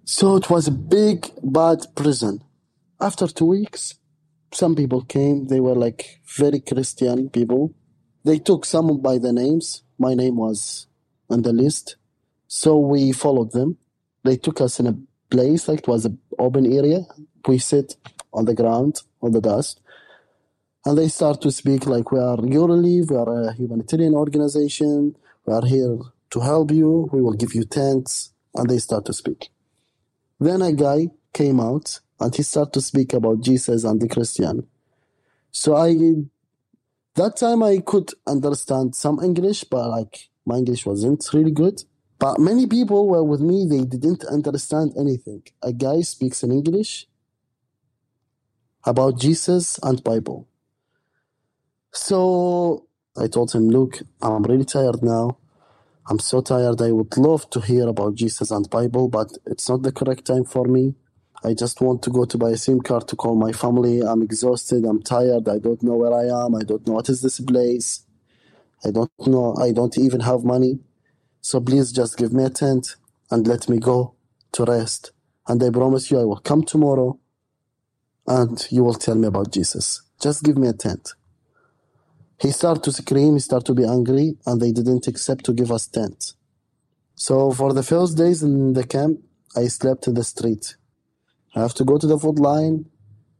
So 0.05 0.35
it 0.35 0.49
was 0.49 0.67
a 0.67 0.71
big, 0.71 1.29
bad 1.41 1.85
prison 1.95 2.43
after 3.03 3.27
two 3.27 3.45
weeks, 3.45 3.95
some 4.53 4.75
people 4.75 5.01
came. 5.01 5.47
They 5.47 5.59
were 5.59 5.75
like 5.75 6.21
very 6.37 6.61
Christian 6.61 7.29
people. 7.29 7.75
They 8.23 8.39
took 8.39 8.65
some 8.65 9.01
by 9.01 9.17
the 9.17 9.33
names. 9.33 9.83
my 9.99 10.13
name 10.13 10.37
was 10.37 10.87
on 11.29 11.41
the 11.41 11.51
list. 11.51 11.97
So 12.47 12.77
we 12.77 13.11
followed 13.11 13.51
them. 13.51 13.77
They 14.23 14.37
took 14.37 14.61
us 14.61 14.79
in 14.79 14.87
a 14.87 14.97
place 15.29 15.67
like 15.67 15.79
it 15.79 15.87
was 15.87 16.05
an 16.05 16.17
open 16.39 16.65
area. 16.79 17.01
We 17.47 17.57
sit 17.57 17.97
on 18.33 18.45
the 18.45 18.55
ground, 18.55 19.01
on 19.21 19.31
the 19.31 19.41
dust. 19.41 19.81
And 20.85 20.97
they 20.97 21.09
start 21.09 21.41
to 21.41 21.51
speak 21.51 21.85
like 21.85 22.11
we 22.11 22.19
are 22.19 22.37
EuroRelief, 22.37 23.11
we 23.11 23.17
are 23.17 23.49
a 23.49 23.53
humanitarian 23.53 24.13
organization, 24.13 25.15
we 25.45 25.53
are 25.53 25.65
here 25.65 25.97
to 26.31 26.39
help 26.39 26.71
you, 26.71 27.09
we 27.13 27.21
will 27.21 27.33
give 27.33 27.53
you 27.53 27.63
tents, 27.65 28.33
and 28.55 28.69
they 28.69 28.79
start 28.79 29.05
to 29.05 29.13
speak. 29.13 29.49
Then 30.39 30.61
a 30.61 30.73
guy 30.73 31.09
came 31.33 31.59
out 31.59 31.99
and 32.23 32.35
he 32.35 32.43
started 32.43 32.73
to 32.73 32.81
speak 32.81 33.13
about 33.13 33.41
Jesus 33.41 33.83
and 33.83 34.01
the 34.01 34.07
Christian. 34.07 34.67
So 35.51 35.75
I 35.75 35.93
that 37.15 37.37
time 37.37 37.61
I 37.63 37.79
could 37.79 38.11
understand 38.25 38.95
some 38.95 39.19
English, 39.23 39.65
but 39.65 39.89
like 39.89 40.29
my 40.45 40.57
English 40.57 40.85
wasn't 40.85 41.27
really 41.33 41.51
good. 41.51 41.83
But 42.19 42.39
many 42.39 42.65
people 42.65 43.07
were 43.09 43.23
with 43.23 43.41
me, 43.41 43.67
they 43.69 43.83
didn't 43.83 44.23
understand 44.25 44.93
anything. 44.97 45.43
A 45.61 45.73
guy 45.73 46.01
speaks 46.01 46.43
in 46.43 46.51
English 46.51 47.07
about 48.85 49.19
Jesus 49.19 49.79
and 49.83 50.03
Bible. 50.03 50.47
So 51.93 52.87
I 53.17 53.27
told 53.27 53.53
him, 53.53 53.69
look, 53.69 54.01
I'm 54.21 54.43
really 54.43 54.65
tired 54.65 55.03
now. 55.03 55.37
I'm 56.09 56.19
so 56.19 56.41
tired. 56.41 56.81
I 56.81 56.91
would 56.91 57.17
love 57.17 57.49
to 57.51 57.61
hear 57.61 57.87
about 57.87 58.15
Jesus 58.15 58.51
and 58.51 58.69
Bible, 58.69 59.09
but 59.09 59.37
it's 59.45 59.69
not 59.69 59.83
the 59.83 59.91
correct 59.91 60.25
time 60.25 60.45
for 60.45 60.65
me. 60.65 60.95
I 61.45 61.53
just 61.55 61.81
want 61.81 62.03
to 62.03 62.11
go 62.11 62.25
to 62.25 62.37
buy 62.37 62.51
a 62.51 62.57
SIM 62.57 62.81
card 62.81 63.07
to 63.09 63.15
call 63.17 63.35
my 63.35 63.51
family. 63.53 64.01
I'm 64.01 64.21
exhausted. 64.23 64.85
I'm 64.85 65.01
tired. 65.03 65.49
I 65.49 65.59
don't 65.59 65.83
know 65.83 65.95
where 65.95 66.13
I 66.13 66.45
am. 66.45 66.55
I 66.55 66.63
don't 66.63 66.85
know 66.87 66.93
what 66.95 67.09
is 67.09 67.21
this 67.21 67.39
place. 67.39 68.05
I 68.85 68.91
don't 68.91 69.11
know. 69.27 69.55
I 69.61 69.71
don't 69.71 69.97
even 69.97 70.21
have 70.21 70.43
money. 70.45 70.79
So 71.41 71.61
please 71.61 71.91
just 71.91 72.17
give 72.17 72.33
me 72.33 72.45
a 72.45 72.49
tent 72.51 72.95
and 73.31 73.47
let 73.47 73.69
me 73.69 73.79
go 73.79 74.15
to 74.53 74.65
rest. 74.65 75.11
And 75.47 75.63
I 75.63 75.71
promise 75.71 76.11
you 76.11 76.19
I 76.19 76.25
will 76.25 76.39
come 76.39 76.63
tomorrow 76.63 77.19
and 78.27 78.65
you 78.71 78.83
will 78.83 78.95
tell 78.95 79.15
me 79.15 79.27
about 79.27 79.51
Jesus. 79.53 80.01
Just 80.21 80.43
give 80.43 80.57
me 80.57 80.67
a 80.69 80.73
tent. 80.73 81.13
He 82.39 82.51
started 82.51 82.83
to 82.85 82.93
scream, 82.93 83.35
he 83.35 83.39
started 83.39 83.65
to 83.67 83.73
be 83.75 83.85
angry, 83.85 84.37
and 84.45 84.61
they 84.61 84.71
didn't 84.71 85.07
accept 85.07 85.45
to 85.45 85.53
give 85.53 85.71
us 85.71 85.87
tent. 85.87 86.33
So 87.15 87.51
for 87.51 87.73
the 87.73 87.83
first 87.83 88.17
days 88.17 88.43
in 88.43 88.73
the 88.73 88.85
camp, 88.85 89.21
I 89.55 89.67
slept 89.67 90.07
in 90.07 90.15
the 90.15 90.23
street. 90.23 90.75
I 91.55 91.61
have 91.61 91.73
to 91.75 91.83
go 91.83 91.97
to 91.97 92.07
the 92.07 92.17
food 92.17 92.39
line, 92.39 92.85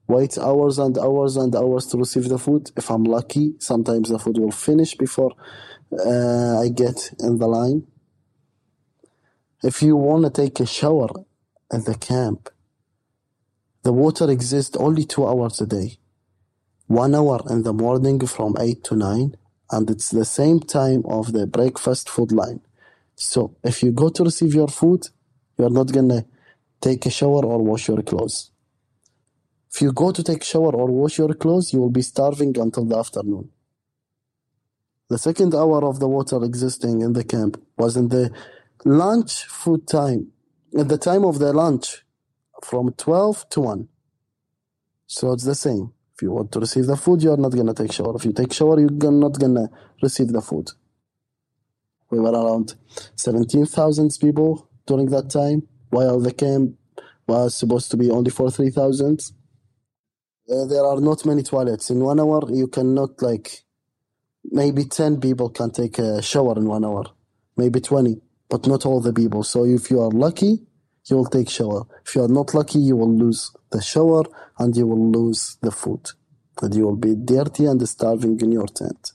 wait 0.08 0.38
hours 0.38 0.78
and 0.78 0.98
hours 0.98 1.38
and 1.38 1.56
hours 1.56 1.88
to 1.88 1.98
receive 1.98 2.30
the 2.30 2.38
food. 2.38 2.72
If 2.76 2.90
I'm 2.92 3.04
lucky, 3.04 3.56
sometimes 3.60 4.10
the 4.10 4.20
food 4.20 4.38
will 4.38 4.52
finish 4.52 4.96
before 4.96 5.32
uh, 5.92 6.62
I 6.62 6.70
get 6.70 7.12
in 7.20 7.40
the 7.40 7.48
line. 7.48 7.88
If 9.64 9.82
you 9.82 9.96
want 9.96 10.26
to 10.26 10.30
take 10.30 10.60
a 10.60 10.66
shower 10.66 11.08
at 11.72 11.86
the 11.86 11.96
camp, 11.96 12.50
the 13.84 13.94
water 13.94 14.30
exists 14.30 14.78
only 14.78 15.06
two 15.06 15.26
hours 15.28 15.60
a 15.62 15.66
day. 15.66 15.98
One 16.88 17.16
hour 17.16 17.42
in 17.50 17.64
the 17.64 17.74
morning 17.74 18.26
from 18.28 18.56
8 18.60 18.84
to 18.86 18.96
9, 18.96 19.36
and 19.72 19.90
it's 19.90 20.10
the 20.10 20.26
same 20.26 20.60
time 20.60 21.04
of 21.06 21.34
the 21.34 21.48
breakfast 21.48 22.10
food 22.10 22.32
line. 22.32 22.62
So 23.16 23.56
if 23.64 23.82
you 23.82 23.92
go 23.92 24.10
to 24.10 24.24
receive 24.24 24.54
your 24.54 24.68
food, 24.68 25.08
you're 25.58 25.70
not 25.70 25.92
gonna 25.92 26.26
take 26.88 27.06
a 27.06 27.10
shower 27.20 27.44
or 27.52 27.60
wash 27.72 27.88
your 27.88 28.02
clothes. 28.10 28.52
If 29.72 29.82
you 29.82 29.92
go 30.04 30.12
to 30.12 30.22
take 30.30 30.44
shower 30.44 30.74
or 30.82 30.88
wash 31.02 31.18
your 31.18 31.34
clothes, 31.34 31.74
you 31.74 31.80
will 31.80 31.96
be 32.02 32.06
starving 32.14 32.54
until 32.60 32.86
the 32.86 32.98
afternoon. 33.04 33.50
The 35.10 35.18
second 35.18 35.56
hour 35.56 35.80
of 35.92 36.00
the 36.00 36.08
water 36.08 36.44
existing 36.44 37.02
in 37.02 37.14
the 37.14 37.24
camp 37.24 37.54
was 37.78 37.96
in 37.96 38.10
the 38.10 38.32
lunch 38.86 39.46
food 39.46 39.88
time, 39.88 40.22
at 40.78 40.88
the 40.90 40.98
time 40.98 41.24
of 41.24 41.40
the 41.40 41.54
lunch, 41.54 42.04
from 42.64 42.94
12 42.94 43.50
to 43.50 43.62
1. 43.62 43.88
So 45.08 45.32
it's 45.34 45.46
the 45.46 45.56
same. 45.56 45.94
If 46.16 46.22
you 46.22 46.32
want 46.32 46.52
to 46.54 46.60
receive 46.60 46.86
the 46.86 46.98
food, 46.98 47.24
you're 47.24 47.38
not 47.38 47.56
gonna 47.56 47.74
take 47.74 47.92
shower. 47.92 48.16
If 48.16 48.26
you 48.26 48.34
take 48.34 48.54
shower, 48.54 48.80
you're 48.80 49.12
not 49.26 49.40
gonna 49.40 49.70
receive 50.02 50.30
the 50.32 50.42
food. 50.42 50.70
We 52.12 52.20
were 52.20 52.32
around 52.32 52.76
17,000 53.16 54.18
people 54.22 54.70
during 54.86 55.08
that 55.08 55.30
time, 55.30 55.68
while 55.94 56.20
the 56.20 56.34
camp 56.34 56.76
was 57.28 57.56
supposed 57.56 57.92
to 57.92 57.98
be 57.98 58.10
only 58.10 58.32
for 58.32 58.50
3,000. 58.50 59.32
Uh, 60.50 60.66
there 60.66 60.84
are 60.84 61.00
not 61.00 61.26
many 61.26 61.44
toilets. 61.44 61.90
In 61.92 62.00
one 62.00 62.20
hour, 62.20 62.42
you 62.52 62.68
cannot 62.68 63.22
like, 63.22 63.64
maybe 64.44 64.86
10 64.86 65.22
people 65.22 65.50
can 65.50 65.70
take 65.72 66.00
a 66.00 66.22
shower 66.22 66.58
in 66.58 66.66
one 66.66 66.84
hour, 66.84 67.06
maybe 67.56 67.80
20, 67.80 68.20
but 68.50 68.66
not 68.66 68.86
all 68.86 69.02
the 69.02 69.14
people. 69.14 69.44
So 69.44 69.66
if 69.66 69.92
you 69.92 70.02
are 70.02 70.10
lucky, 70.10 70.64
you 71.06 71.16
will 71.16 71.26
take 71.26 71.50
shower. 71.50 71.84
If 72.06 72.16
you 72.16 72.24
are 72.24 72.34
not 72.40 72.54
lucky, 72.54 72.80
you 72.80 72.96
will 72.96 73.16
lose 73.16 73.52
the 73.72 73.82
shower 73.82 74.24
and 74.58 74.76
you 74.76 74.88
will 74.88 75.12
lose 75.12 75.58
the 75.62 75.72
food. 75.72 76.10
And 76.62 76.74
you 76.74 76.86
will 76.86 76.96
be 76.96 77.16
dirty 77.16 77.66
and 77.66 77.88
starving 77.88 78.40
in 78.42 78.52
your 78.52 78.68
tent. 78.68 79.12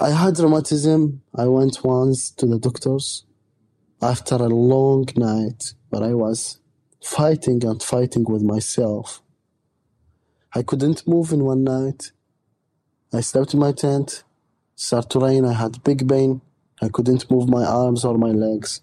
I 0.00 0.10
had 0.10 0.38
rheumatism. 0.38 1.22
I 1.34 1.46
went 1.46 1.84
once 1.84 2.30
to 2.32 2.46
the 2.46 2.58
doctors 2.58 3.24
after 4.04 4.34
a 4.34 4.48
long 4.48 5.06
night 5.16 5.72
where 5.88 6.04
I 6.04 6.12
was 6.12 6.58
fighting 7.02 7.64
and 7.64 7.82
fighting 7.82 8.24
with 8.24 8.42
myself. 8.42 9.22
I 10.54 10.62
couldn't 10.62 11.08
move 11.08 11.32
in 11.32 11.42
one 11.42 11.64
night. 11.64 12.12
I 13.14 13.20
slept 13.20 13.54
in 13.54 13.60
my 13.60 13.72
tent. 13.72 14.22
Started 14.76 15.10
to 15.12 15.20
rain. 15.20 15.46
I 15.46 15.54
had 15.54 15.82
big 15.84 16.06
pain. 16.06 16.42
I 16.82 16.88
couldn't 16.88 17.30
move 17.30 17.48
my 17.48 17.64
arms 17.64 18.04
or 18.04 18.18
my 18.18 18.32
legs. 18.32 18.82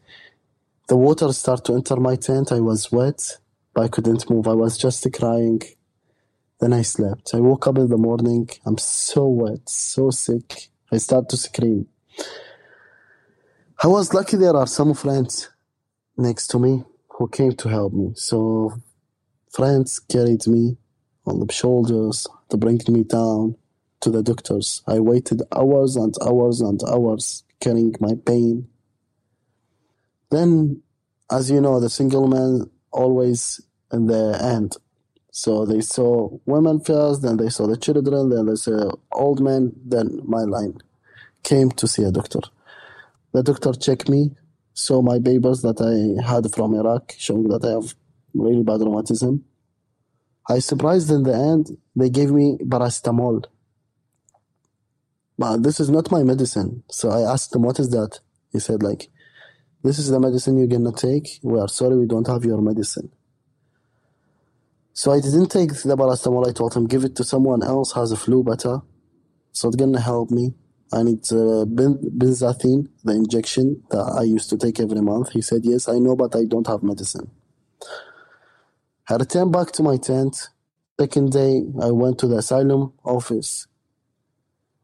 The 0.87 0.97
water 0.97 1.31
started 1.33 1.65
to 1.65 1.75
enter 1.75 1.97
my 1.97 2.15
tent. 2.15 2.51
I 2.51 2.59
was 2.59 2.91
wet, 2.91 3.37
but 3.73 3.81
I 3.83 3.87
couldn't 3.89 4.27
move. 4.29 4.47
I 4.47 4.53
was 4.53 4.75
just 4.75 5.05
crying. 5.13 5.61
Then 6.59 6.73
I 6.73 6.81
slept. 6.81 7.35
I 7.35 7.39
woke 7.39 7.67
up 7.67 7.77
in 7.77 7.89
the 7.89 7.97
morning. 7.97 8.49
I'm 8.65 8.79
so 8.79 9.27
wet, 9.27 9.69
so 9.69 10.09
sick. 10.09 10.69
I 10.91 10.97
start 10.97 11.29
to 11.29 11.37
scream. 11.37 11.87
I 13.83 13.87
was 13.87 14.13
lucky 14.13 14.37
there 14.37 14.55
are 14.55 14.67
some 14.67 14.93
friends 14.93 15.49
next 16.15 16.49
to 16.49 16.59
me 16.59 16.83
who 17.17 17.27
came 17.27 17.53
to 17.53 17.67
help 17.67 17.93
me. 17.93 18.11
So 18.13 18.73
friends 19.49 19.97
carried 19.97 20.45
me 20.45 20.77
on 21.25 21.39
the 21.39 21.51
shoulders 21.51 22.27
to 22.49 22.57
bring 22.57 22.79
me 22.87 23.03
down 23.03 23.55
to 24.01 24.11
the 24.11 24.21
doctors. 24.21 24.83
I 24.85 24.99
waited 24.99 25.41
hours 25.51 25.95
and 25.95 26.13
hours 26.21 26.61
and 26.61 26.79
hours 26.87 27.43
carrying 27.59 27.95
my 27.99 28.13
pain. 28.23 28.67
Then, 30.29 30.83
as 31.31 31.49
you 31.49 31.59
know, 31.59 31.79
the 31.79 31.89
single 31.89 32.27
man 32.27 32.69
always 32.91 33.61
in 33.91 34.05
the 34.05 34.39
end. 34.43 34.77
So 35.31 35.65
they 35.65 35.81
saw 35.81 36.29
women 36.45 36.81
first, 36.81 37.23
then 37.23 37.37
they 37.37 37.49
saw 37.49 37.65
the 37.65 37.77
children, 37.77 38.29
then 38.29 38.45
they 38.45 38.57
saw 38.57 38.91
old 39.11 39.41
men, 39.41 39.71
then 39.83 40.21
my 40.23 40.43
line 40.43 40.77
came 41.41 41.71
to 41.71 41.87
see 41.87 42.03
a 42.03 42.11
doctor. 42.11 42.41
The 43.33 43.43
doctor 43.43 43.73
checked 43.73 44.09
me, 44.09 44.31
saw 44.73 45.01
my 45.01 45.19
papers 45.19 45.61
that 45.61 45.79
I 45.79 46.21
had 46.25 46.53
from 46.53 46.73
Iraq, 46.73 47.13
showing 47.17 47.47
that 47.49 47.63
I 47.65 47.71
have 47.71 47.95
really 48.33 48.63
bad 48.63 48.81
rheumatism. 48.81 49.45
I 50.49 50.59
surprised 50.59 51.09
in 51.11 51.23
the 51.23 51.33
end, 51.33 51.77
they 51.95 52.09
gave 52.09 52.31
me 52.31 52.57
paracetamol. 52.57 53.45
But 55.37 55.63
this 55.63 55.79
is 55.79 55.89
not 55.89 56.11
my 56.11 56.23
medicine. 56.23 56.83
So 56.89 57.09
I 57.09 57.31
asked 57.31 57.55
him, 57.55 57.63
what 57.63 57.79
is 57.79 57.89
that? 57.89 58.19
He 58.51 58.59
said, 58.59 58.83
like, 58.83 59.09
this 59.83 59.97
is 59.97 60.09
the 60.09 60.19
medicine 60.19 60.57
you're 60.57 60.67
gonna 60.67 60.91
take. 60.91 61.39
We 61.41 61.59
are 61.59 61.67
sorry 61.67 61.97
we 61.97 62.05
don't 62.05 62.27
have 62.27 62.43
your 62.43 62.61
medicine. 62.61 63.11
So 64.93 65.11
I 65.11 65.19
didn't 65.21 65.47
take 65.47 65.69
the 65.69 65.95
paracetamol. 65.97 66.47
I 66.47 66.51
told 66.51 66.75
him, 66.75 66.85
give 66.85 67.03
it 67.03 67.15
to 67.15 67.23
someone 67.23 67.63
else 67.63 67.93
has 67.93 68.11
a 68.11 68.17
flu 68.17 68.43
better. 68.43 68.81
So 69.53 69.69
it's 69.69 69.77
gonna 69.77 70.01
help 70.01 70.31
me. 70.31 70.53
I 70.93 71.03
need 71.03 71.23
uh, 71.31 71.65
ben- 71.65 71.99
benzathine, 72.17 72.89
the 73.03 73.13
injection 73.13 73.83
that 73.91 74.15
I 74.19 74.23
used 74.23 74.49
to 74.49 74.57
take 74.57 74.79
every 74.79 75.01
month. 75.01 75.31
He 75.31 75.41
said, 75.41 75.61
yes, 75.63 75.87
I 75.87 75.99
know, 75.99 76.15
but 76.15 76.35
I 76.35 76.43
don't 76.45 76.67
have 76.67 76.83
medicine. 76.83 77.31
I 79.09 79.15
returned 79.15 79.51
back 79.53 79.71
to 79.73 79.83
my 79.83 79.97
tent. 79.97 80.49
Second 80.99 81.31
day, 81.31 81.63
I 81.81 81.91
went 81.91 82.19
to 82.19 82.27
the 82.27 82.37
asylum 82.37 82.93
office 83.03 83.67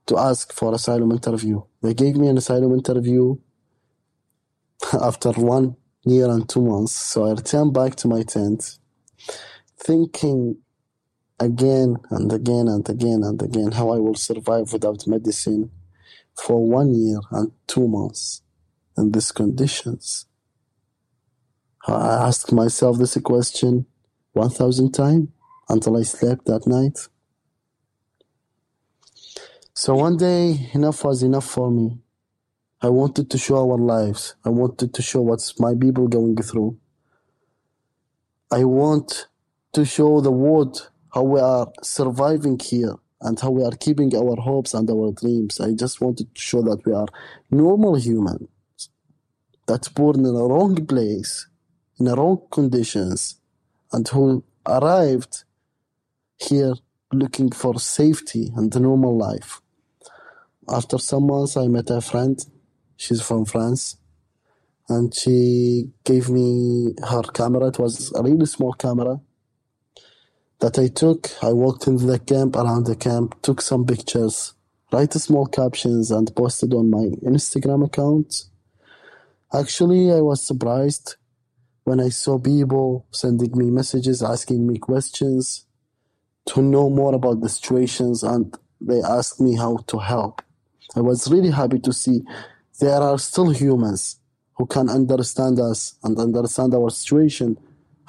to 0.07 0.17
ask 0.17 0.53
for 0.53 0.73
asylum 0.73 1.11
interview. 1.11 1.61
They 1.81 1.93
gave 1.93 2.15
me 2.15 2.27
an 2.29 2.37
asylum 2.37 2.73
interview 2.73 3.35
after 4.93 5.31
one 5.31 5.75
year 6.05 6.29
and 6.29 6.47
two 6.47 6.61
months. 6.61 6.93
So 6.93 7.25
I 7.25 7.31
returned 7.31 7.73
back 7.73 7.95
to 7.97 8.07
my 8.07 8.23
tent, 8.23 8.77
thinking 9.77 10.57
again 11.39 11.97
and 12.11 12.31
again 12.33 12.67
and 12.67 12.87
again 12.89 13.23
and 13.23 13.41
again 13.41 13.71
how 13.71 13.91
I 13.91 13.99
will 13.99 14.15
survive 14.15 14.73
without 14.73 15.05
medicine 15.07 15.71
for 16.37 16.65
one 16.65 16.93
year 16.93 17.19
and 17.31 17.51
two 17.65 17.87
months 17.87 18.41
in 18.97 19.11
these 19.11 19.31
conditions. 19.31 20.25
I 21.87 22.27
asked 22.27 22.51
myself 22.51 22.97
this 22.97 23.17
question 23.17 23.85
1,000 24.33 24.91
times 24.91 25.29
until 25.69 25.97
I 25.97 26.03
slept 26.03 26.45
that 26.45 26.67
night. 26.67 26.97
So 29.73 29.95
one 29.95 30.17
day, 30.17 30.69
enough 30.73 31.03
was 31.03 31.23
enough 31.23 31.45
for 31.45 31.71
me. 31.71 31.99
I 32.81 32.89
wanted 32.89 33.29
to 33.31 33.37
show 33.37 33.57
our 33.57 33.77
lives. 33.77 34.35
I 34.45 34.49
wanted 34.49 34.93
to 34.93 35.01
show 35.01 35.21
what's 35.21 35.59
my 35.59 35.73
people 35.79 36.07
going 36.07 36.35
through. 36.37 36.77
I 38.51 38.63
want 38.63 39.27
to 39.73 39.85
show 39.85 40.21
the 40.21 40.31
world 40.31 40.89
how 41.13 41.23
we 41.23 41.39
are 41.39 41.71
surviving 41.81 42.59
here 42.59 42.95
and 43.21 43.39
how 43.39 43.49
we 43.49 43.63
are 43.63 43.71
keeping 43.71 44.15
our 44.15 44.35
hopes 44.35 44.73
and 44.73 44.89
our 44.89 45.11
dreams. 45.11 45.59
I 45.59 45.73
just 45.73 46.01
wanted 46.01 46.33
to 46.33 46.41
show 46.41 46.61
that 46.63 46.85
we 46.85 46.93
are 46.93 47.07
normal 47.49 47.95
humans 47.95 48.47
that's 49.67 49.89
born 49.89 50.19
in 50.19 50.35
a 50.35 50.45
wrong 50.45 50.85
place, 50.85 51.47
in 51.99 52.05
the 52.05 52.15
wrong 52.15 52.41
conditions, 52.51 53.39
and 53.91 54.07
who 54.07 54.43
arrived 54.65 55.43
here 56.37 56.75
looking 57.11 57.51
for 57.51 57.79
safety 57.79 58.51
and 58.55 58.73
a 58.75 58.79
normal 58.79 59.17
life. 59.17 59.61
After 60.69 60.97
some 60.97 61.27
months, 61.27 61.57
I 61.57 61.67
met 61.67 61.89
a 61.89 62.01
friend. 62.01 62.39
She's 62.97 63.21
from 63.21 63.45
France. 63.45 63.97
And 64.89 65.13
she 65.13 65.91
gave 66.03 66.29
me 66.29 66.93
her 67.09 67.23
camera. 67.23 67.67
It 67.67 67.79
was 67.79 68.13
a 68.15 68.23
really 68.23 68.45
small 68.45 68.73
camera 68.73 69.19
that 70.59 70.79
I 70.79 70.87
took. 70.87 71.31
I 71.43 71.51
walked 71.53 71.87
in 71.87 71.97
the 71.97 72.19
camp, 72.19 72.55
around 72.55 72.85
the 72.85 72.95
camp, 72.95 73.41
took 73.41 73.61
some 73.61 73.85
pictures, 73.85 74.53
write 74.91 75.13
small 75.13 75.45
captions, 75.45 76.11
and 76.11 76.35
posted 76.35 76.73
on 76.73 76.89
my 76.89 77.05
Instagram 77.23 77.85
account. 77.85 78.45
Actually, 79.53 80.11
I 80.11 80.21
was 80.21 80.45
surprised 80.45 81.15
when 81.83 81.99
I 81.99 82.09
saw 82.09 82.37
people 82.37 83.05
sending 83.11 83.57
me 83.57 83.69
messages, 83.69 84.21
asking 84.21 84.67
me 84.67 84.77
questions 84.77 85.65
to 86.47 86.61
know 86.61 86.89
more 86.89 87.15
about 87.15 87.41
the 87.41 87.49
situations, 87.49 88.23
and 88.23 88.53
they 88.81 89.01
asked 89.01 89.39
me 89.39 89.55
how 89.55 89.77
to 89.87 89.99
help. 89.99 90.41
I 90.95 91.01
was 91.01 91.31
really 91.31 91.51
happy 91.51 91.79
to 91.79 91.93
see 91.93 92.21
there 92.79 93.01
are 93.01 93.19
still 93.19 93.51
humans 93.51 94.19
who 94.57 94.65
can 94.65 94.89
understand 94.89 95.59
us 95.59 95.95
and 96.03 96.17
understand 96.17 96.73
our 96.73 96.89
situation 96.89 97.57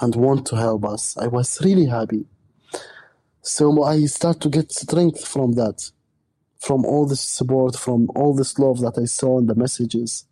and 0.00 0.14
want 0.16 0.46
to 0.46 0.56
help 0.56 0.84
us. 0.84 1.16
I 1.16 1.26
was 1.26 1.60
really 1.62 1.86
happy. 1.86 2.24
So 3.48 3.82
I 3.82 4.04
start 4.04 4.42
to 4.42 4.50
get 4.50 4.70
strength 4.70 5.26
from 5.26 5.52
that, 5.52 5.90
from 6.60 6.84
all 6.84 7.06
this 7.06 7.22
support, 7.22 7.76
from 7.76 8.10
all 8.14 8.34
this 8.34 8.58
love 8.58 8.80
that 8.80 8.98
I 8.98 9.06
saw 9.06 9.38
in 9.38 9.46
the 9.46 9.54
messages. 9.54 10.26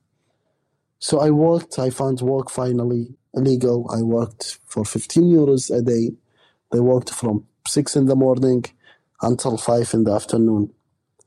So 0.99 1.21
I 1.21 1.31
worked, 1.31 1.79
I 1.79 1.89
found 1.89 2.21
work 2.21 2.51
finally 2.51 3.17
illegal. 3.33 3.91
I 3.91 4.03
worked 4.03 4.59
for 4.67 4.85
15 4.85 5.25
euros 5.25 5.75
a 5.75 5.81
day. 5.81 6.11
They 6.71 6.81
worked 6.81 7.09
from 7.09 7.47
6 7.67 7.97
in 7.97 8.05
the 8.05 8.17
morning 8.17 8.67
until 9.23 9.57
5 9.57 9.95
in 9.95 10.05
the 10.05 10.13
afternoon. 10.13 10.75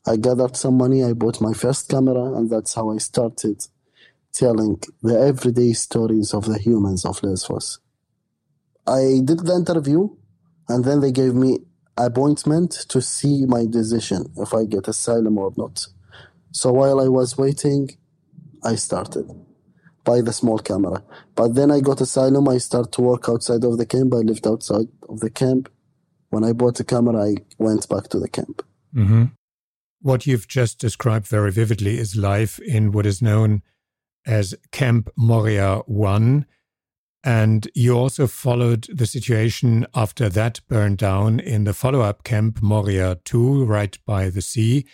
I 0.06 0.18
gathered 0.18 0.58
some 0.58 0.78
money, 0.78 1.04
I 1.04 1.14
bought 1.14 1.42
my 1.42 1.54
first 1.54 1.90
camera, 1.90 2.34
and 2.36 2.52
that's 2.52 2.76
how 2.76 2.92
I 2.92 3.00
started 3.00 3.66
telling 4.32 4.80
the 5.02 5.20
everyday 5.20 5.74
stories 5.74 6.36
of 6.36 6.46
the 6.46 6.60
humans 6.60 7.04
of 7.04 7.24
Lesbos. 7.24 7.80
I 8.86 9.22
did 9.26 9.40
the 9.40 9.56
interview, 9.56 10.10
and 10.68 10.86
then 10.86 11.00
they 11.00 11.12
gave 11.12 11.34
me 11.34 11.66
appointment 12.06 12.72
to 12.90 13.02
see 13.02 13.46
my 13.46 13.66
decision 13.66 14.32
if 14.38 14.54
I 14.54 14.66
get 14.66 14.88
asylum 14.88 15.38
or 15.38 15.54
not. 15.58 15.86
So 16.52 16.72
while 16.72 17.00
I 17.00 17.08
was 17.08 17.38
waiting, 17.38 17.90
I 18.64 18.76
started 18.76 19.30
by 20.04 20.22
the 20.22 20.34
small 20.34 20.60
camera. 20.60 21.04
But 21.36 21.56
then 21.56 21.72
I 21.72 21.82
got 21.82 22.02
asylum. 22.02 22.48
I 22.48 22.58
started 22.58 22.92
to 22.94 23.02
work 23.02 23.30
outside 23.30 23.64
of 23.64 23.78
the 23.78 23.86
camp. 23.86 24.14
I 24.14 24.18
lived 24.18 24.48
outside 24.48 24.88
of 25.08 25.20
the 25.20 25.30
camp. 25.30 25.70
When 26.30 26.44
I 26.44 26.54
bought 26.54 26.78
the 26.78 26.84
camera, 26.84 27.24
I 27.24 27.36
went 27.58 27.88
back 27.90 28.08
to 28.10 28.20
the 28.20 28.30
camp. 28.30 28.64
Mm-hmm. 28.96 29.26
What 30.02 30.26
you've 30.26 30.48
just 30.48 30.80
described 30.80 31.28
very 31.28 31.52
vividly 31.52 31.98
is 31.98 32.16
life 32.16 32.60
in 32.60 32.92
what 32.92 33.06
is 33.06 33.22
known 33.22 33.62
as 34.26 34.56
Camp 34.72 35.10
Moria 35.18 35.80
1. 35.86 36.46
And 37.24 37.70
you 37.76 37.98
also 37.98 38.28
followed 38.28 38.88
the 38.94 39.06
situation 39.06 39.86
after 39.94 40.30
that 40.30 40.62
burned 40.68 41.00
down 41.00 41.40
in 41.40 41.66
the 41.66 41.74
follow 41.74 42.02
up 42.02 42.24
camp 42.24 42.62
Moria 42.62 43.20
2, 43.26 43.66
right 43.66 43.98
by 44.06 44.30
the 44.30 44.42
sea. 44.42 44.86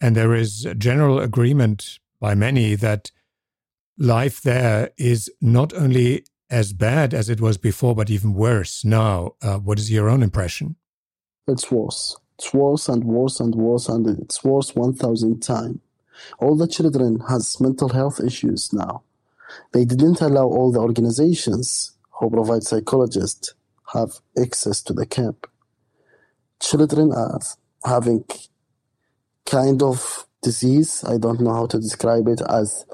And 0.00 0.16
there 0.16 0.34
is 0.34 0.66
general 0.78 1.18
agreement 1.18 1.98
by 2.20 2.34
many 2.34 2.74
that 2.76 3.10
life 3.98 4.40
there 4.40 4.90
is 4.96 5.30
not 5.40 5.74
only 5.74 6.24
as 6.50 6.72
bad 6.72 7.12
as 7.12 7.28
it 7.28 7.40
was 7.40 7.58
before, 7.58 7.94
but 7.94 8.08
even 8.08 8.32
worse 8.32 8.84
now. 8.84 9.32
Uh, 9.42 9.58
what 9.58 9.78
is 9.78 9.90
your 9.90 10.08
own 10.08 10.22
impression? 10.22 10.76
It's 11.46 11.70
worse. 11.70 12.16
It's 12.38 12.54
worse 12.54 12.88
and 12.88 13.04
worse 13.04 13.40
and 13.40 13.54
worse, 13.54 13.88
and 13.88 14.06
it's 14.20 14.42
worse 14.42 14.74
1,000 14.74 15.40
times. 15.40 15.80
All 16.38 16.56
the 16.56 16.68
children 16.68 17.20
has 17.28 17.60
mental 17.60 17.90
health 17.90 18.20
issues 18.20 18.72
now. 18.72 19.02
They 19.72 19.84
didn't 19.84 20.20
allow 20.20 20.44
all 20.44 20.72
the 20.72 20.80
organizations 20.80 21.96
who 22.18 22.30
provide 22.30 22.62
psychologists 22.62 23.54
have 23.94 24.20
access 24.40 24.82
to 24.82 24.92
the 24.92 25.06
camp. 25.06 25.46
Children 26.60 27.12
are 27.12 27.40
having 27.84 28.24
kind 29.46 29.82
of 29.82 30.26
disease. 30.42 31.04
I 31.06 31.18
don't 31.18 31.40
know 31.40 31.54
how 31.54 31.66
to 31.66 31.78
describe 31.78 32.28
it 32.28 32.40
as 32.48 32.84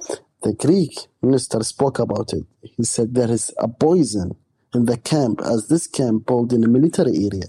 the 0.42 0.52
Greek 0.52 1.08
minister 1.22 1.62
spoke 1.62 1.98
about 1.98 2.32
it. 2.32 2.44
He 2.62 2.84
said 2.84 3.14
there 3.14 3.30
is 3.30 3.52
a 3.58 3.68
poison 3.68 4.36
in 4.74 4.84
the 4.84 4.98
camp 4.98 5.40
as 5.40 5.68
this 5.68 5.86
camp 5.86 6.26
built 6.26 6.52
in 6.52 6.64
a 6.64 6.68
military 6.68 7.16
area. 7.16 7.48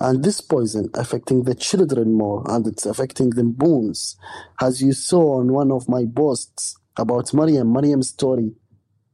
And 0.00 0.22
this 0.22 0.40
poison 0.40 0.90
affecting 0.94 1.44
the 1.44 1.54
children 1.54 2.12
more 2.12 2.44
and 2.50 2.66
it's 2.66 2.84
affecting 2.84 3.30
the 3.30 3.44
bones. 3.44 4.16
As 4.60 4.82
you 4.82 4.92
saw 4.92 5.38
on 5.40 5.52
one 5.52 5.70
of 5.70 5.88
my 5.88 6.04
posts 6.04 6.76
about 6.96 7.32
Mariam, 7.34 7.72
Mariam's 7.72 8.08
story, 8.08 8.52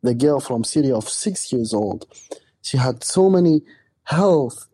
the 0.03 0.15
girl 0.15 0.41
from 0.41 0.65
Syria 0.65 0.97
of 0.97 1.09
six 1.09 1.53
years 1.53 1.75
old. 1.75 2.07
She 2.63 2.77
had 2.77 3.03
so 3.05 3.31
many 3.31 3.63
health, 4.05 4.69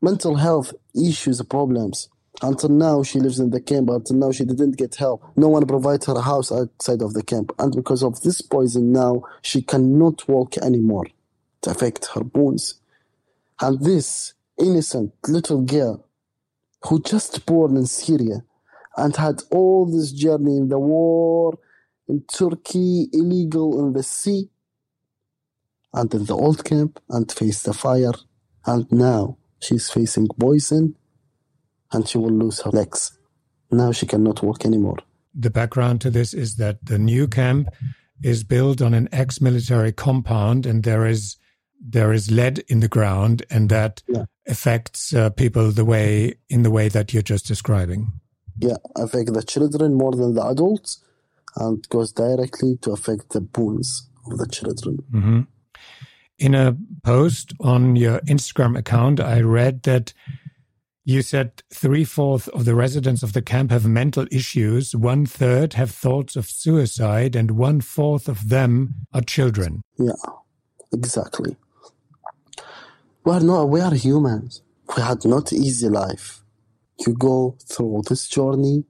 mental 0.00 0.36
health 0.36 0.74
issues, 0.94 1.42
problems. 1.42 2.08
Until 2.42 2.68
now, 2.68 3.02
she 3.02 3.18
lives 3.18 3.40
in 3.40 3.50
the 3.50 3.60
camp. 3.60 3.88
Until 3.88 4.16
now, 4.16 4.30
she 4.30 4.44
didn't 4.44 4.76
get 4.76 4.94
help. 4.96 5.24
No 5.36 5.48
one 5.48 5.66
provides 5.66 6.06
her 6.06 6.14
a 6.14 6.20
house 6.20 6.52
outside 6.52 7.00
of 7.00 7.14
the 7.14 7.22
camp. 7.22 7.52
And 7.58 7.74
because 7.74 8.02
of 8.02 8.20
this 8.20 8.42
poison 8.42 8.92
now, 8.92 9.22
she 9.42 9.62
cannot 9.62 10.28
walk 10.28 10.58
anymore. 10.58 11.06
It 11.06 11.66
affects 11.66 12.08
her 12.10 12.22
bones. 12.22 12.74
And 13.60 13.80
this 13.80 14.34
innocent 14.58 15.14
little 15.26 15.62
girl 15.62 16.06
who 16.84 17.00
just 17.02 17.46
born 17.46 17.76
in 17.76 17.86
Syria 17.86 18.44
and 18.98 19.16
had 19.16 19.42
all 19.50 19.86
this 19.86 20.12
journey 20.12 20.56
in 20.56 20.68
the 20.68 20.78
war, 20.78 21.58
in 22.08 22.24
Turkey, 22.32 23.08
illegal 23.12 23.80
in 23.80 23.92
the 23.92 24.02
sea, 24.02 24.50
and 25.92 26.12
in 26.14 26.24
the 26.26 26.34
old 26.34 26.64
camp, 26.64 27.00
and 27.08 27.30
faced 27.30 27.64
the 27.64 27.74
fire. 27.74 28.12
And 28.64 28.90
now 28.90 29.38
she's 29.60 29.90
facing 29.90 30.28
poison 30.28 30.96
and 31.92 32.08
she 32.08 32.18
will 32.18 32.32
lose 32.32 32.60
her 32.62 32.70
legs. 32.70 33.18
Now 33.70 33.92
she 33.92 34.06
cannot 34.06 34.42
walk 34.42 34.64
anymore. 34.64 34.98
The 35.34 35.50
background 35.50 36.00
to 36.02 36.10
this 36.10 36.34
is 36.34 36.56
that 36.56 36.84
the 36.84 36.98
new 36.98 37.28
camp 37.28 37.68
is 38.22 38.44
built 38.44 38.80
on 38.80 38.94
an 38.94 39.08
ex-military 39.12 39.92
compound, 39.92 40.66
and 40.66 40.82
there 40.82 41.06
is 41.06 41.36
there 41.78 42.12
is 42.12 42.30
lead 42.30 42.60
in 42.68 42.80
the 42.80 42.88
ground, 42.88 43.44
and 43.50 43.68
that 43.68 44.02
yeah. 44.08 44.24
affects 44.48 45.12
uh, 45.12 45.28
people 45.30 45.70
the 45.70 45.84
way 45.84 46.34
in 46.48 46.62
the 46.62 46.70
way 46.70 46.88
that 46.88 47.12
you're 47.12 47.22
just 47.22 47.46
describing. 47.46 48.12
Yeah, 48.58 48.76
affect 48.96 49.34
the 49.34 49.42
children 49.42 49.94
more 49.94 50.12
than 50.12 50.34
the 50.34 50.46
adults, 50.46 51.04
and 51.56 51.88
goes 51.88 52.12
directly 52.12 52.76
to 52.82 52.92
affect 52.92 53.30
the 53.30 53.40
bones 53.40 54.08
of 54.30 54.38
the 54.38 54.46
children. 54.46 54.98
Mm-hmm. 55.10 55.40
In 56.38 56.54
a 56.54 56.76
post 57.02 57.54
on 57.60 57.96
your 57.96 58.20
Instagram 58.20 58.76
account, 58.76 59.20
I 59.20 59.40
read 59.40 59.84
that 59.84 60.12
you 61.04 61.22
said 61.22 61.62
three 61.72 62.04
fourths 62.04 62.48
of 62.48 62.64
the 62.64 62.74
residents 62.74 63.22
of 63.22 63.32
the 63.32 63.40
camp 63.40 63.70
have 63.70 63.86
mental 63.86 64.26
issues, 64.30 64.94
one 64.94 65.24
third 65.24 65.74
have 65.74 65.92
thoughts 65.92 66.34
of 66.34 66.46
suicide, 66.46 67.36
and 67.36 67.52
one 67.52 67.80
fourth 67.80 68.28
of 68.28 68.48
them 68.48 68.94
are 69.14 69.22
children. 69.22 69.82
Yeah, 69.98 70.12
exactly. 70.92 71.56
We 73.24 73.32
are 73.32 73.40
not, 73.40 73.68
we 73.68 73.80
are 73.80 73.94
humans. 73.94 74.62
We 74.96 75.02
had 75.02 75.24
not 75.24 75.52
easy 75.52 75.88
life. 75.88 76.42
You 77.06 77.14
go 77.14 77.56
through 77.64 78.02
this 78.08 78.28
journey 78.28 78.84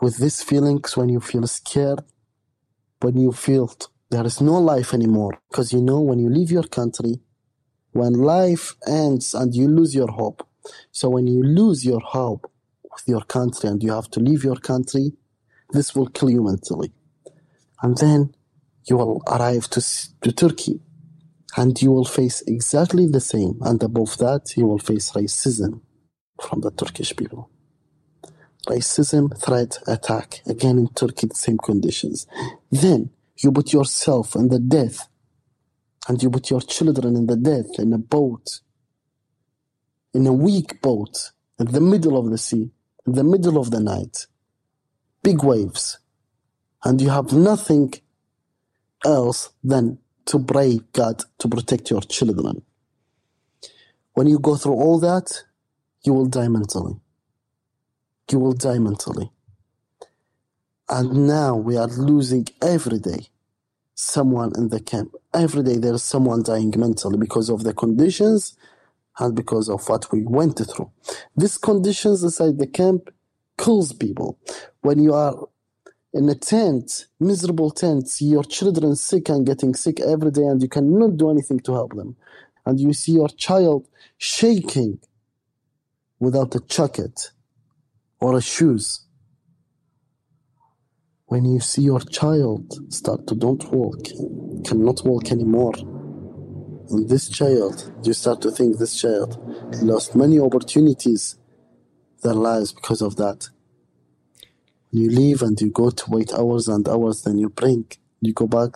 with 0.00 0.18
these 0.18 0.42
feelings 0.42 0.96
when 0.96 1.08
you 1.08 1.20
feel 1.20 1.46
scared, 1.46 2.00
when 3.00 3.16
you 3.18 3.32
feel 3.32 3.70
there 4.10 4.24
is 4.24 4.40
no 4.40 4.58
life 4.58 4.94
anymore. 4.94 5.38
Because 5.50 5.72
you 5.72 5.80
know, 5.80 6.00
when 6.00 6.18
you 6.18 6.28
leave 6.28 6.50
your 6.50 6.64
country, 6.64 7.20
when 7.92 8.12
life 8.12 8.74
ends 8.86 9.34
and 9.34 9.54
you 9.54 9.68
lose 9.68 9.94
your 9.94 10.10
hope. 10.10 10.46
So 10.90 11.08
when 11.08 11.26
you 11.26 11.42
lose 11.42 11.84
your 11.84 12.00
hope 12.00 12.50
with 12.84 13.02
your 13.06 13.22
country 13.22 13.68
and 13.70 13.82
you 13.82 13.92
have 13.92 14.10
to 14.10 14.20
leave 14.20 14.44
your 14.44 14.56
country, 14.56 15.12
this 15.70 15.94
will 15.94 16.08
kill 16.08 16.30
you 16.30 16.42
mentally. 16.42 16.92
And 17.82 17.96
then 17.98 18.34
you 18.88 18.96
will 18.96 19.22
arrive 19.26 19.68
to, 19.70 19.80
to 20.22 20.32
Turkey 20.32 20.80
and 21.56 21.80
you 21.80 21.90
will 21.90 22.04
face 22.04 22.42
exactly 22.46 23.06
the 23.06 23.20
same. 23.20 23.58
And 23.62 23.82
above 23.82 24.18
that, 24.18 24.56
you 24.56 24.66
will 24.66 24.78
face 24.78 25.12
racism 25.12 25.80
from 26.40 26.60
the 26.60 26.70
Turkish 26.70 27.16
people. 27.16 27.50
Racism, 28.66 29.36
threat, 29.40 29.78
attack. 29.86 30.42
Again 30.46 30.78
in 30.78 30.88
Turkey, 30.88 31.28
the 31.28 31.34
same 31.34 31.58
conditions. 31.58 32.26
Then 32.70 33.10
you 33.38 33.52
put 33.52 33.72
yourself 33.72 34.34
in 34.34 34.48
the 34.48 34.58
death 34.58 35.08
and 36.08 36.22
you 36.22 36.30
put 36.30 36.50
your 36.50 36.60
children 36.60 37.16
in 37.16 37.26
the 37.26 37.36
death 37.36 37.78
in 37.78 37.92
a 37.92 37.98
boat, 37.98 38.60
in 40.14 40.26
a 40.26 40.32
weak 40.32 40.80
boat, 40.80 41.32
in 41.58 41.66
the 41.66 41.80
middle 41.80 42.16
of 42.18 42.30
the 42.30 42.38
sea, 42.38 42.70
in 43.06 43.14
the 43.14 43.24
middle 43.24 43.58
of 43.58 43.70
the 43.70 43.80
night, 43.80 44.26
big 45.22 45.42
waves, 45.42 45.98
and 46.84 47.00
you 47.00 47.10
have 47.10 47.32
nothing 47.32 47.92
else 49.04 49.50
than 49.64 49.98
to 50.26 50.38
pray 50.38 50.80
God 50.92 51.22
to 51.38 51.48
protect 51.48 51.90
your 51.90 52.02
children. 52.02 52.62
When 54.14 54.26
you 54.26 54.38
go 54.38 54.56
through 54.56 54.74
all 54.74 54.98
that, 55.00 55.44
you 56.04 56.12
will 56.12 56.26
die 56.26 56.48
mentally. 56.48 56.96
You 58.30 58.40
will 58.40 58.54
die 58.54 58.78
mentally. 58.78 59.30
And 60.88 61.26
now 61.26 61.56
we 61.56 61.76
are 61.76 61.86
losing 61.86 62.46
every 62.62 62.98
day 62.98 63.28
someone 63.94 64.52
in 64.56 64.68
the 64.68 64.80
camp. 64.80 65.14
Every 65.32 65.62
day 65.62 65.76
there 65.78 65.94
is 65.94 66.02
someone 66.02 66.42
dying 66.42 66.72
mentally 66.76 67.18
because 67.18 67.48
of 67.48 67.62
the 67.62 67.72
conditions 67.72 68.56
and 69.18 69.34
because 69.34 69.68
of 69.68 69.88
what 69.88 70.10
we 70.12 70.22
went 70.24 70.58
through. 70.58 70.90
These 71.36 71.58
conditions 71.58 72.22
inside 72.22 72.58
the 72.58 72.66
camp 72.66 73.10
kills 73.58 73.92
people. 73.92 74.38
When 74.80 75.02
you 75.02 75.14
are 75.14 75.34
in 76.12 76.28
a 76.28 76.34
tent, 76.34 77.06
miserable 77.20 77.70
tent, 77.70 78.10
your 78.20 78.44
children 78.44 78.96
sick 78.96 79.28
and 79.28 79.46
getting 79.46 79.74
sick 79.74 80.00
every 80.00 80.30
day 80.30 80.42
and 80.42 80.60
you 80.60 80.68
cannot 80.68 81.16
do 81.16 81.30
anything 81.30 81.60
to 81.60 81.74
help 81.74 81.94
them. 81.94 82.16
And 82.64 82.80
you 82.80 82.92
see 82.92 83.12
your 83.12 83.28
child 83.28 83.88
shaking 84.18 84.98
without 86.18 86.54
a 86.54 86.60
jacket 86.60 87.30
or 88.20 88.36
a 88.36 88.42
shoes 88.42 89.06
when 91.26 91.44
you 91.44 91.58
see 91.58 91.82
your 91.82 92.00
child 92.00 92.72
start 92.92 93.26
to 93.26 93.34
don't 93.34 93.64
walk, 93.72 93.98
cannot 94.64 95.04
walk 95.04 95.32
anymore, 95.32 95.74
and 96.90 97.08
this 97.08 97.28
child, 97.28 97.92
you 98.04 98.12
start 98.12 98.40
to 98.42 98.50
think 98.52 98.78
this 98.78 99.00
child 99.00 99.36
lost 99.82 100.14
many 100.14 100.38
opportunities 100.38 101.36
their 102.22 102.34
lives 102.34 102.72
because 102.72 103.02
of 103.02 103.16
that. 103.16 103.48
You 104.92 105.10
leave 105.10 105.42
and 105.42 105.60
you 105.60 105.70
go 105.70 105.90
to 105.90 106.10
wait 106.10 106.32
hours 106.32 106.68
and 106.68 106.88
hours, 106.88 107.22
then 107.22 107.38
you 107.38 107.48
bring, 107.48 107.86
you 108.20 108.32
go 108.32 108.46
back 108.46 108.70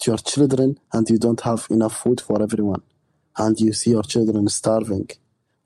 to 0.00 0.10
your 0.10 0.18
children 0.18 0.80
and 0.94 1.08
you 1.10 1.18
don't 1.18 1.42
have 1.42 1.66
enough 1.68 1.98
food 1.98 2.20
for 2.22 2.42
everyone. 2.42 2.82
And 3.36 3.60
you 3.60 3.74
see 3.74 3.90
your 3.90 4.02
children 4.02 4.48
starving 4.48 5.10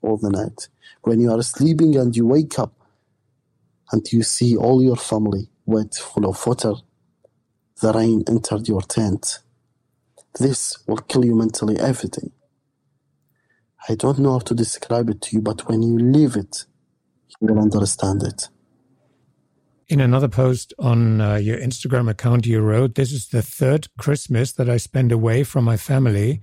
all 0.01 0.17
the 0.17 0.29
night. 0.29 0.67
When 1.03 1.21
you 1.21 1.31
are 1.31 1.41
sleeping 1.41 1.95
and 1.95 2.15
you 2.15 2.27
wake 2.27 2.59
up 2.59 2.73
and 3.91 4.05
you 4.11 4.23
see 4.23 4.55
all 4.55 4.81
your 4.81 4.95
family 4.95 5.49
wet 5.65 5.95
full 5.95 6.27
of 6.27 6.45
water, 6.45 6.73
the 7.81 7.91
rain 7.93 8.23
entered 8.27 8.67
your 8.67 8.81
tent. 8.81 9.39
This 10.39 10.77
will 10.87 10.97
kill 10.97 11.25
you 11.25 11.35
mentally 11.35 11.77
every 11.77 12.09
day. 12.09 12.31
I 13.87 13.95
don't 13.95 14.19
know 14.19 14.33
how 14.33 14.39
to 14.39 14.55
describe 14.55 15.09
it 15.09 15.21
to 15.21 15.35
you, 15.35 15.41
but 15.41 15.67
when 15.67 15.83
you 15.83 15.99
live 15.99 16.35
it, 16.35 16.65
you 17.39 17.47
will 17.47 17.61
understand 17.61 18.23
it. 18.23 18.49
In 19.87 20.01
another 20.01 20.27
post 20.27 20.73
on 20.79 21.21
uh, 21.21 21.35
your 21.35 21.57
Instagram 21.57 22.09
account, 22.09 22.47
you 22.47 22.59
wrote, 22.61 22.95
This 22.95 23.11
is 23.11 23.27
the 23.27 23.43
third 23.43 23.87
Christmas 23.99 24.51
that 24.53 24.67
I 24.67 24.77
spend 24.77 25.11
away 25.11 25.43
from 25.43 25.63
my 25.63 25.77
family, 25.77 26.41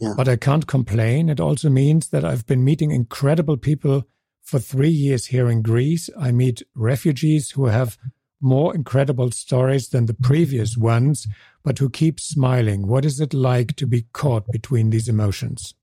yeah. 0.00 0.12
but 0.16 0.28
I 0.28 0.36
can't 0.36 0.66
complain. 0.66 1.30
It 1.30 1.40
also 1.40 1.70
means 1.70 2.10
that 2.10 2.24
I've 2.24 2.46
been 2.46 2.62
meeting 2.62 2.90
incredible 2.90 3.56
people 3.56 4.06
for 4.44 4.58
three 4.58 4.90
years 4.90 5.26
here 5.26 5.48
in 5.50 5.62
Greece. 5.62 6.08
I 6.18 6.30
meet 6.30 6.62
refugees 6.74 7.50
who 7.52 7.66
have 7.66 7.98
more 8.40 8.74
incredible 8.74 9.30
stories 9.30 9.88
than 9.88 10.04
the 10.04 10.14
previous 10.14 10.76
ones, 10.76 11.26
but 11.64 11.78
who 11.78 11.88
keep 11.88 12.20
smiling. 12.20 12.86
What 12.86 13.04
is 13.06 13.18
it 13.18 13.32
like 13.32 13.74
to 13.76 13.86
be 13.86 14.02
caught 14.12 14.46
between 14.52 14.90
these 14.90 15.08
emotions? 15.08 15.74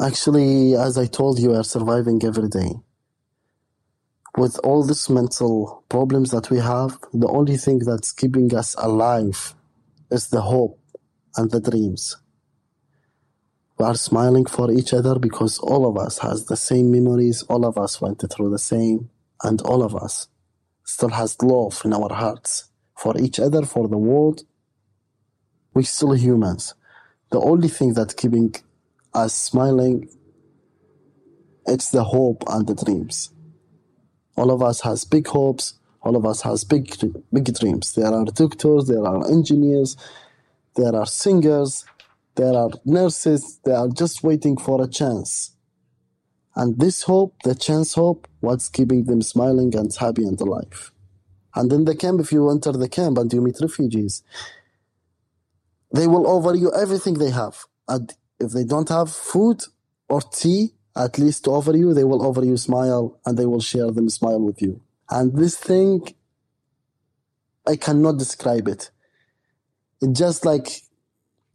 Actually, 0.00 0.74
as 0.76 0.96
I 0.96 1.06
told 1.06 1.40
you, 1.40 1.52
are 1.54 1.64
surviving 1.64 2.24
every 2.24 2.48
day. 2.48 2.72
With 4.38 4.58
all 4.62 4.84
these 4.84 5.10
mental 5.10 5.84
problems 5.88 6.30
that 6.30 6.50
we 6.50 6.58
have, 6.58 6.96
the 7.12 7.26
only 7.26 7.56
thing 7.56 7.80
that's 7.80 8.12
keeping 8.12 8.54
us 8.54 8.76
alive 8.78 9.54
is 10.10 10.28
the 10.28 10.40
hope 10.40 10.78
and 11.36 11.50
the 11.50 11.60
dreams. 11.60 12.16
We 13.80 13.86
are 13.86 13.94
smiling 13.94 14.44
for 14.44 14.70
each 14.70 14.92
other 14.92 15.18
because 15.18 15.58
all 15.58 15.88
of 15.88 15.96
us 15.96 16.18
has 16.18 16.44
the 16.44 16.56
same 16.58 16.92
memories, 16.92 17.44
all 17.44 17.64
of 17.64 17.78
us 17.78 17.98
went 17.98 18.22
through 18.30 18.50
the 18.50 18.58
same, 18.58 19.08
and 19.42 19.62
all 19.62 19.82
of 19.82 19.96
us 19.96 20.28
still 20.84 21.08
has 21.08 21.40
love 21.40 21.80
in 21.86 21.94
our 21.94 22.12
hearts 22.12 22.68
for 22.94 23.18
each 23.18 23.40
other, 23.40 23.62
for 23.62 23.88
the 23.88 23.96
world. 23.96 24.42
We're 25.72 25.84
still 25.84 26.12
humans. 26.12 26.74
The 27.32 27.40
only 27.40 27.68
thing 27.68 27.94
that's 27.94 28.12
keeping 28.12 28.54
us 29.14 29.32
smiling, 29.32 30.10
it's 31.66 31.88
the 31.90 32.04
hope 32.04 32.44
and 32.48 32.66
the 32.66 32.74
dreams. 32.74 33.30
All 34.36 34.50
of 34.50 34.62
us 34.62 34.82
has 34.82 35.06
big 35.06 35.26
hopes. 35.26 35.72
All 36.02 36.16
of 36.16 36.26
us 36.26 36.42
has 36.42 36.64
big, 36.64 36.94
big 37.32 37.58
dreams. 37.58 37.94
There 37.94 38.12
are 38.12 38.26
doctors, 38.26 38.88
there 38.88 39.06
are 39.06 39.26
engineers, 39.26 39.96
there 40.76 40.94
are 40.94 41.06
singers, 41.06 41.86
there 42.40 42.54
are 42.54 42.70
nurses. 42.86 43.60
They 43.66 43.72
are 43.72 43.88
just 43.88 44.22
waiting 44.22 44.56
for 44.56 44.82
a 44.82 44.88
chance. 44.88 45.54
And 46.56 46.80
this 46.80 47.02
hope, 47.02 47.34
the 47.44 47.54
chance 47.54 47.92
hope, 47.94 48.26
what's 48.40 48.68
keeping 48.70 49.04
them 49.04 49.20
smiling 49.20 49.76
and 49.76 49.94
happy 49.94 50.24
and 50.24 50.40
alive. 50.40 50.90
And 51.54 51.70
in 51.70 51.84
the 51.84 51.94
camp, 51.94 52.18
if 52.18 52.32
you 52.32 52.50
enter 52.50 52.72
the 52.72 52.88
camp 52.88 53.18
and 53.18 53.30
you 53.30 53.42
meet 53.42 53.58
refugees, 53.60 54.22
they 55.94 56.06
will 56.06 56.26
offer 56.26 56.54
you 56.56 56.72
everything 56.72 57.14
they 57.14 57.30
have. 57.30 57.58
And 57.86 58.10
if 58.38 58.52
they 58.52 58.64
don't 58.64 58.88
have 58.88 59.12
food 59.12 59.62
or 60.08 60.22
tea, 60.22 60.70
at 60.96 61.18
least 61.18 61.44
to 61.44 61.50
offer 61.50 61.76
you, 61.76 61.92
they 61.92 62.04
will 62.04 62.26
offer 62.26 62.44
you 62.44 62.56
smile 62.56 63.20
and 63.26 63.36
they 63.36 63.46
will 63.46 63.60
share 63.60 63.90
them 63.90 64.08
smile 64.08 64.40
with 64.40 64.62
you. 64.62 64.80
And 65.10 65.36
this 65.36 65.58
thing, 65.58 66.14
I 67.68 67.76
cannot 67.76 68.16
describe 68.16 68.66
it. 68.66 68.90
It's 70.00 70.18
just 70.18 70.46
like 70.46 70.68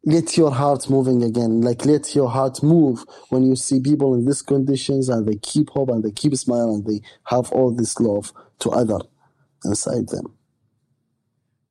let 0.05 0.37
your 0.37 0.51
heart 0.51 0.89
moving 0.89 1.23
again. 1.23 1.61
Like 1.61 1.85
let 1.85 2.15
your 2.15 2.29
heart 2.29 2.61
move 2.61 3.03
when 3.29 3.43
you 3.43 3.55
see 3.55 3.79
people 3.79 4.13
in 4.13 4.25
these 4.25 4.41
conditions 4.43 5.09
and 5.09 5.27
they 5.27 5.35
keep 5.35 5.71
hope 5.71 5.89
and 5.89 6.03
they 6.03 6.11
keep 6.11 6.35
smile 6.35 6.73
and 6.73 6.85
they 6.85 7.01
have 7.25 7.51
all 7.51 7.71
this 7.71 7.99
love 7.99 8.31
to 8.59 8.69
other 8.69 8.99
inside 9.63 10.09
them. 10.09 10.33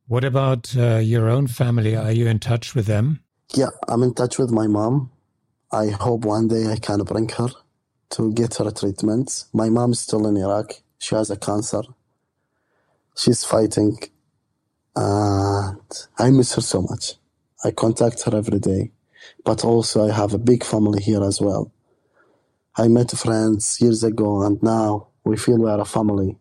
What 0.06 0.24
about 0.24 0.76
uh, 0.76 0.96
your 0.96 1.30
own 1.30 1.46
family? 1.46 1.96
Are 1.96 2.12
you 2.12 2.26
in 2.26 2.38
touch 2.40 2.74
with 2.74 2.86
them? 2.86 3.20
Yeah, 3.54 3.70
I'm 3.88 4.02
in 4.02 4.14
touch 4.14 4.38
with 4.38 4.50
my 4.50 4.66
mom. 4.66 5.10
I 5.72 5.88
hope 5.88 6.24
one 6.24 6.48
day 6.48 6.70
I 6.70 6.76
can 6.76 7.02
bring 7.04 7.28
her 7.30 7.48
to 8.10 8.32
get 8.32 8.56
her 8.56 8.70
treatment. 8.70 9.44
My 9.52 9.70
mom 9.70 9.92
is 9.92 10.00
still 10.00 10.26
in 10.26 10.36
Iraq. 10.36 10.74
She 10.98 11.14
has 11.14 11.30
a 11.30 11.36
cancer. 11.36 11.82
She's 13.16 13.44
fighting. 13.44 13.98
And 14.96 15.80
I 16.18 16.30
miss 16.30 16.54
her 16.54 16.60
so 16.60 16.82
much. 16.82 17.14
I 17.64 17.70
contact 17.70 18.22
her 18.24 18.37
every 18.37 18.59
day, 18.59 18.92
but 19.44 19.64
also 19.64 20.09
I 20.09 20.12
have 20.12 20.35
a 20.35 20.38
big 20.38 20.62
family 20.62 21.03
here 21.03 21.24
as 21.24 21.40
well. 21.40 21.72
I 22.77 22.88
met 22.88 23.11
friends 23.12 23.79
years 23.81 24.05
ago 24.05 24.42
and 24.42 24.62
now 24.62 25.09
we 25.24 25.37
feel 25.37 25.59
we 25.59 25.70
are 25.70 25.81
a 25.81 25.85
family. 25.87 26.37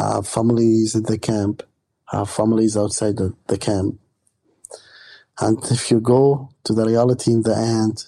I 0.00 0.14
have 0.14 0.28
families 0.28 0.96
at 0.96 1.04
the 1.04 1.18
camp, 1.18 1.62
I 2.12 2.18
have 2.18 2.30
families 2.30 2.76
outside 2.76 3.16
the, 3.16 3.34
the 3.46 3.56
camp. 3.58 4.00
And 5.38 5.58
if 5.70 5.90
you 5.90 6.00
go 6.00 6.50
to 6.64 6.72
the 6.72 6.86
reality 6.86 7.32
in 7.32 7.42
the 7.42 7.56
end, 7.56 8.04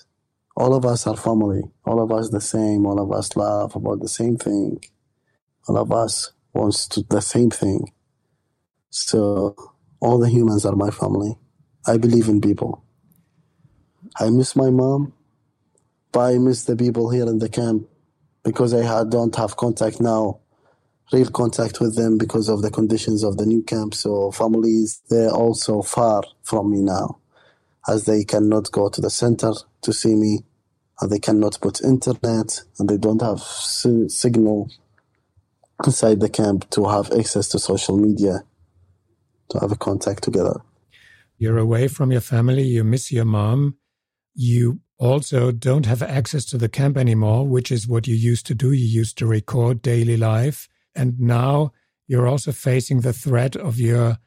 all 0.57 0.75
of 0.75 0.85
us 0.85 1.07
are 1.07 1.17
family. 1.17 1.63
All 1.85 2.03
of 2.03 2.11
us 2.11 2.31
the 2.31 2.41
same. 2.41 2.85
All 2.87 2.99
of 2.99 3.13
us 3.13 3.37
love 3.37 3.77
about 3.77 4.01
the 4.01 4.09
same 4.09 4.37
thing. 4.37 4.83
All 5.69 5.77
of 5.77 5.93
us 5.93 6.33
wants 6.53 6.89
to 6.89 7.05
the 7.09 7.21
same 7.21 7.51
thing. 7.51 7.93
So 8.91 9.55
all 10.01 10.19
the 10.19 10.29
humans 10.31 10.65
are 10.67 10.75
my 10.75 10.91
family. 10.91 11.37
I 11.87 11.97
believe 11.97 12.29
in 12.29 12.41
people. 12.41 12.83
I 14.19 14.31
miss 14.31 14.57
my 14.57 14.71
mom, 14.71 15.13
but 16.13 16.21
I 16.21 16.39
miss 16.39 16.65
the 16.65 16.77
people 16.77 17.11
here 17.11 17.27
in 17.27 17.39
the 17.39 17.49
camp 17.49 17.89
because 18.43 18.75
I 18.75 19.05
don't 19.05 19.35
have 19.37 19.57
contact 19.57 20.01
now, 20.01 20.41
real 21.13 21.31
contact 21.31 21.81
with 21.81 21.97
them 21.97 22.19
because 22.19 22.49
of 22.49 22.63
the 22.63 22.71
conditions 22.71 23.23
of 23.23 23.37
the 23.37 23.47
new 23.47 23.63
camp. 23.63 23.95
So 23.95 24.31
families, 24.31 25.03
they're 25.09 25.31
also 25.31 25.83
far 25.83 26.23
from 26.43 26.71
me 26.71 26.83
now 26.83 27.19
as 27.89 28.05
they 28.05 28.25
cannot 28.25 28.71
go 28.71 28.89
to 28.89 29.01
the 29.01 29.11
center 29.11 29.53
to 29.83 29.93
see 29.93 30.15
me 30.15 30.41
and 31.01 31.11
they 31.11 31.19
cannot 31.19 31.59
put 31.61 31.83
internet 31.83 32.63
and 32.79 32.89
they 32.89 32.97
don't 32.97 33.23
have 33.23 33.41
signal 33.41 34.71
inside 35.87 36.21
the 36.21 36.29
camp 36.29 36.69
to 36.71 36.89
have 36.89 37.13
access 37.13 37.49
to 37.49 37.59
social 37.59 37.97
media 37.97 38.43
to 39.49 39.59
have 39.61 39.73
a 39.73 39.77
contact 39.77 40.23
together. 40.23 40.61
You're 41.39 41.59
away 41.59 41.89
from 41.89 42.13
your 42.13 42.23
family. 42.23 42.65
You 42.65 42.85
miss 42.85 43.13
your 43.13 43.27
mom. 43.27 43.77
You 44.35 44.81
also 44.99 45.53
don't 45.53 45.87
have 45.87 46.03
access 46.03 46.45
to 46.47 46.59
the 46.59 46.69
camp 46.69 46.97
anymore, 46.99 47.47
which 47.47 47.73
is 47.73 47.89
what 47.89 48.07
you 48.09 48.17
used 48.17 48.47
to 48.49 48.55
do. 48.57 48.73
You 48.73 48.87
used 48.87 49.19
to 49.19 49.27
record 49.27 49.83
daily 49.83 50.17
life. 50.19 50.69
and 50.97 51.21
now 51.21 51.73
you're 52.09 52.29
also 52.29 52.53
facing 52.53 53.03
the 53.03 53.13
threat 53.13 53.57
of 53.57 53.79
your 53.81 54.19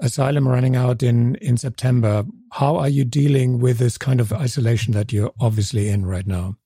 asylum 0.00 0.48
running 0.48 0.76
out 0.76 1.02
in, 1.02 1.36
in 1.36 1.56
September. 1.56 2.24
How 2.52 2.76
are 2.76 2.88
you 2.88 3.04
dealing 3.04 3.60
with 3.60 3.78
this 3.78 3.98
kind 3.98 4.20
of 4.20 4.32
isolation 4.32 4.92
that 4.94 5.12
you're 5.12 5.32
obviously 5.40 5.88
in 5.88 6.06
right 6.06 6.26
now? 6.26 6.56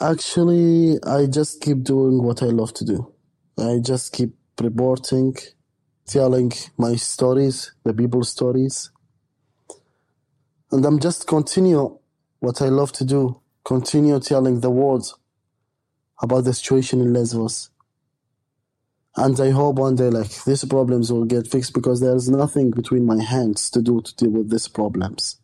Actually, 0.00 0.98
I 1.06 1.26
just 1.26 1.62
keep 1.62 1.84
doing 1.84 2.22
what 2.22 2.42
I 2.42 2.46
love 2.46 2.74
to 2.74 2.84
do. 2.84 3.12
I 3.58 3.78
just 3.82 4.12
keep 4.12 4.34
reporting, 4.60 5.36
telling 6.10 6.52
my 6.76 6.96
stories, 6.96 7.72
the 7.84 7.94
people's 7.94 8.30
stories. 8.30 8.90
And 10.72 10.84
I'm 10.84 10.98
just 10.98 11.26
continue 11.26 11.98
what 12.40 12.60
I 12.60 12.66
love 12.66 12.92
to 12.92 13.04
do, 13.04 13.40
continue 13.64 14.18
telling 14.18 14.60
the 14.60 14.70
world 14.70 15.06
about 16.20 16.44
the 16.44 16.52
situation 16.52 17.00
in 17.00 17.12
Lesbos. 17.12 17.70
And 19.16 19.38
I 19.40 19.50
hope 19.50 19.76
one 19.76 19.96
day 19.96 20.10
like 20.10 20.44
these 20.44 20.64
problems 20.64 21.12
will 21.12 21.24
get 21.24 21.46
fixed 21.46 21.74
because 21.74 22.00
there 22.00 22.16
is 22.16 22.28
nothing 22.28 22.70
between 22.70 23.06
my 23.06 23.22
hands 23.22 23.70
to 23.70 23.82
do 23.82 24.00
to 24.00 24.14
deal 24.16 24.30
with 24.30 24.50
these 24.50 24.68
problems. 24.68 25.38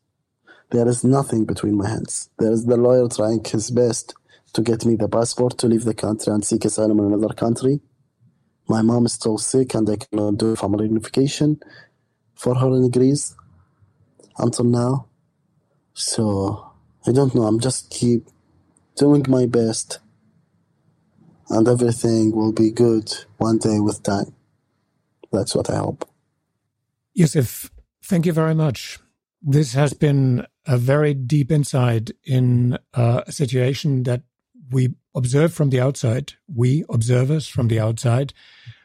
There 0.71 0.89
is 0.89 1.05
nothing 1.05 1.45
between 1.45 1.77
my 1.77 1.89
hands. 1.89 2.31
There 2.39 2.53
is 2.53 2.67
the 2.67 2.77
lawyer 2.77 3.09
trying 3.09 3.45
his 3.45 3.71
best 3.71 4.15
to 4.53 4.63
get 4.63 4.85
me 4.85 4.97
the 4.97 5.09
passport 5.09 5.59
to 5.59 5.69
leave 5.69 5.85
the 5.85 5.95
country 5.95 6.33
and 6.33 6.45
seek 6.45 6.65
asylum 6.65 6.99
in 7.01 7.13
another 7.13 7.35
country. 7.35 7.81
My 8.69 8.83
mom 8.83 9.07
is 9.07 9.13
still 9.13 9.39
sick 9.39 9.75
and 9.75 9.89
I 9.89 9.97
cannot 9.97 10.39
do 10.39 10.57
family 10.57 10.89
reunification 10.89 11.61
for 12.35 12.55
her 12.57 12.69
in 12.69 12.91
Greece 12.91 13.35
until 14.39 14.65
now. 14.65 15.07
So 15.95 16.73
I 17.07 17.13
don't 17.13 17.35
know. 17.35 17.45
I'm 17.45 17.61
just 17.61 17.91
keep 17.91 18.29
doing 18.97 19.25
my 19.29 19.47
best 19.47 20.01
and 21.49 21.69
everything 21.69 22.35
will 22.35 22.53
be 22.53 22.71
good 22.71 23.13
one 23.39 23.59
day 23.59 23.79
with 23.79 24.03
time. 24.03 24.35
That's 25.33 25.55
what 25.55 25.71
I 25.71 25.77
hope. 25.77 26.09
Yusuf, 27.15 27.71
thank 28.05 28.27
you 28.27 28.33
very 28.33 28.55
much. 28.55 28.99
This 29.43 29.75
has 29.75 29.95
been 29.95 30.47
a 30.67 30.77
very 30.77 31.15
deep 31.15 31.53
insight 31.53 32.11
in 32.25 32.79
uh, 32.95 33.23
a 33.27 33.33
situation 33.33 34.03
that 34.05 34.23
we 34.71 34.95
observe 35.17 35.53
from 35.53 35.71
the 35.71 35.81
outside. 35.81 36.35
We 36.55 36.85
observers 36.89 37.49
from 37.49 37.69
the 37.69 37.81
outside. 37.81 38.33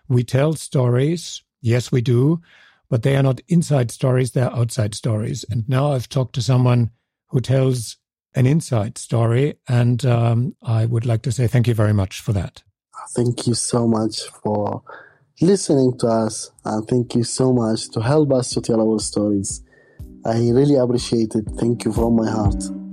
We 0.08 0.24
tell 0.24 0.54
stories. 0.54 1.44
Yes, 1.62 1.92
we 1.92 2.02
do, 2.02 2.42
but 2.90 3.04
they 3.04 3.16
are 3.16 3.24
not 3.24 3.42
inside 3.48 3.92
stories. 3.92 4.32
They're 4.32 4.54
outside 4.54 4.96
stories. 4.96 5.46
And 5.50 5.68
now 5.70 5.92
I've 5.92 6.10
talked 6.10 6.34
to 6.36 6.42
someone 6.42 6.92
who 7.28 7.40
tells 7.42 7.98
an 8.34 8.46
inside 8.46 8.98
story. 8.98 9.56
And 9.68 10.04
um, 10.06 10.56
I 10.64 10.86
would 10.86 11.06
like 11.06 11.22
to 11.24 11.32
say 11.32 11.48
thank 11.48 11.68
you 11.68 11.74
very 11.74 11.94
much 11.94 12.22
for 12.22 12.34
that. 12.34 12.64
Thank 13.16 13.48
you 13.48 13.54
so 13.54 13.88
much 13.88 14.22
for 14.44 14.84
listening 15.42 15.98
to 16.00 16.08
us. 16.08 16.52
And 16.66 16.88
thank 16.88 17.16
you 17.16 17.24
so 17.24 17.54
much 17.54 17.90
to 17.92 18.02
help 18.02 18.32
us 18.32 18.54
to 18.54 18.62
tell 18.62 18.82
our 18.82 19.00
stories. 19.00 19.64
I 20.26 20.38
really 20.52 20.76
appreciate 20.76 21.36
it. 21.36 21.46
Thank 21.58 21.86
you 21.86 21.92
from 21.92 22.16
my 22.16 22.30
heart. 22.30 22.91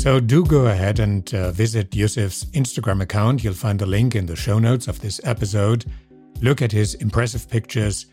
So 0.00 0.18
do 0.18 0.46
go 0.46 0.64
ahead 0.64 0.98
and 0.98 1.34
uh, 1.34 1.50
visit 1.50 1.90
Yusuf's 1.90 2.46
Instagram 2.52 3.02
account. 3.02 3.44
You'll 3.44 3.52
find 3.52 3.78
the 3.78 3.84
link 3.84 4.14
in 4.14 4.24
the 4.24 4.34
show 4.34 4.58
notes 4.58 4.88
of 4.88 4.98
this 5.02 5.20
episode. 5.24 5.84
Look 6.40 6.62
at 6.62 6.72
his 6.72 6.94
impressive 6.94 7.50
pictures, 7.50 8.06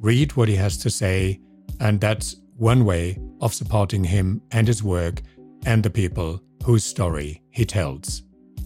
read 0.00 0.36
what 0.36 0.48
he 0.48 0.56
has 0.56 0.76
to 0.76 0.90
say, 0.90 1.40
and 1.80 1.98
that's 1.98 2.36
one 2.58 2.84
way 2.84 3.18
of 3.40 3.54
supporting 3.54 4.04
him 4.04 4.42
and 4.50 4.68
his 4.68 4.82
work 4.82 5.22
and 5.64 5.82
the 5.82 5.88
people 5.88 6.42
whose 6.62 6.84
story 6.84 7.40
he 7.48 7.64
tells 7.64 8.22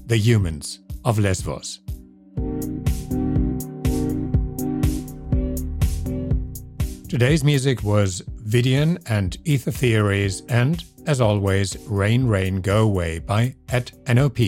the 0.06 0.16
humans 0.16 0.80
of 1.04 1.20
Lesbos. 1.20 1.78
Today's 7.08 7.44
music 7.44 7.84
was 7.84 8.20
Vidian 8.55 9.03
and 9.07 9.37
Ether 9.45 9.73
Theories, 9.73 10.43
and, 10.49 10.85
as 11.07 11.21
always, 11.21 11.77
Rain 11.88 12.25
Rain 12.29 12.61
Go 12.61 12.83
Away 12.85 13.19
by 13.19 13.57
at 13.69 13.90
NOP. 14.07 14.38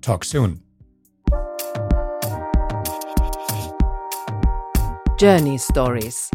Talk 0.00 0.24
soon. 0.24 0.62
Journey 5.18 5.58
Stories 5.58 6.30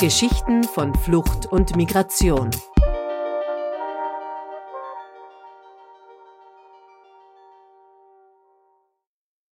Geschichten 0.00 0.64
von 0.64 0.92
Flucht 0.94 1.46
und 1.52 1.76
Migration 1.76 2.50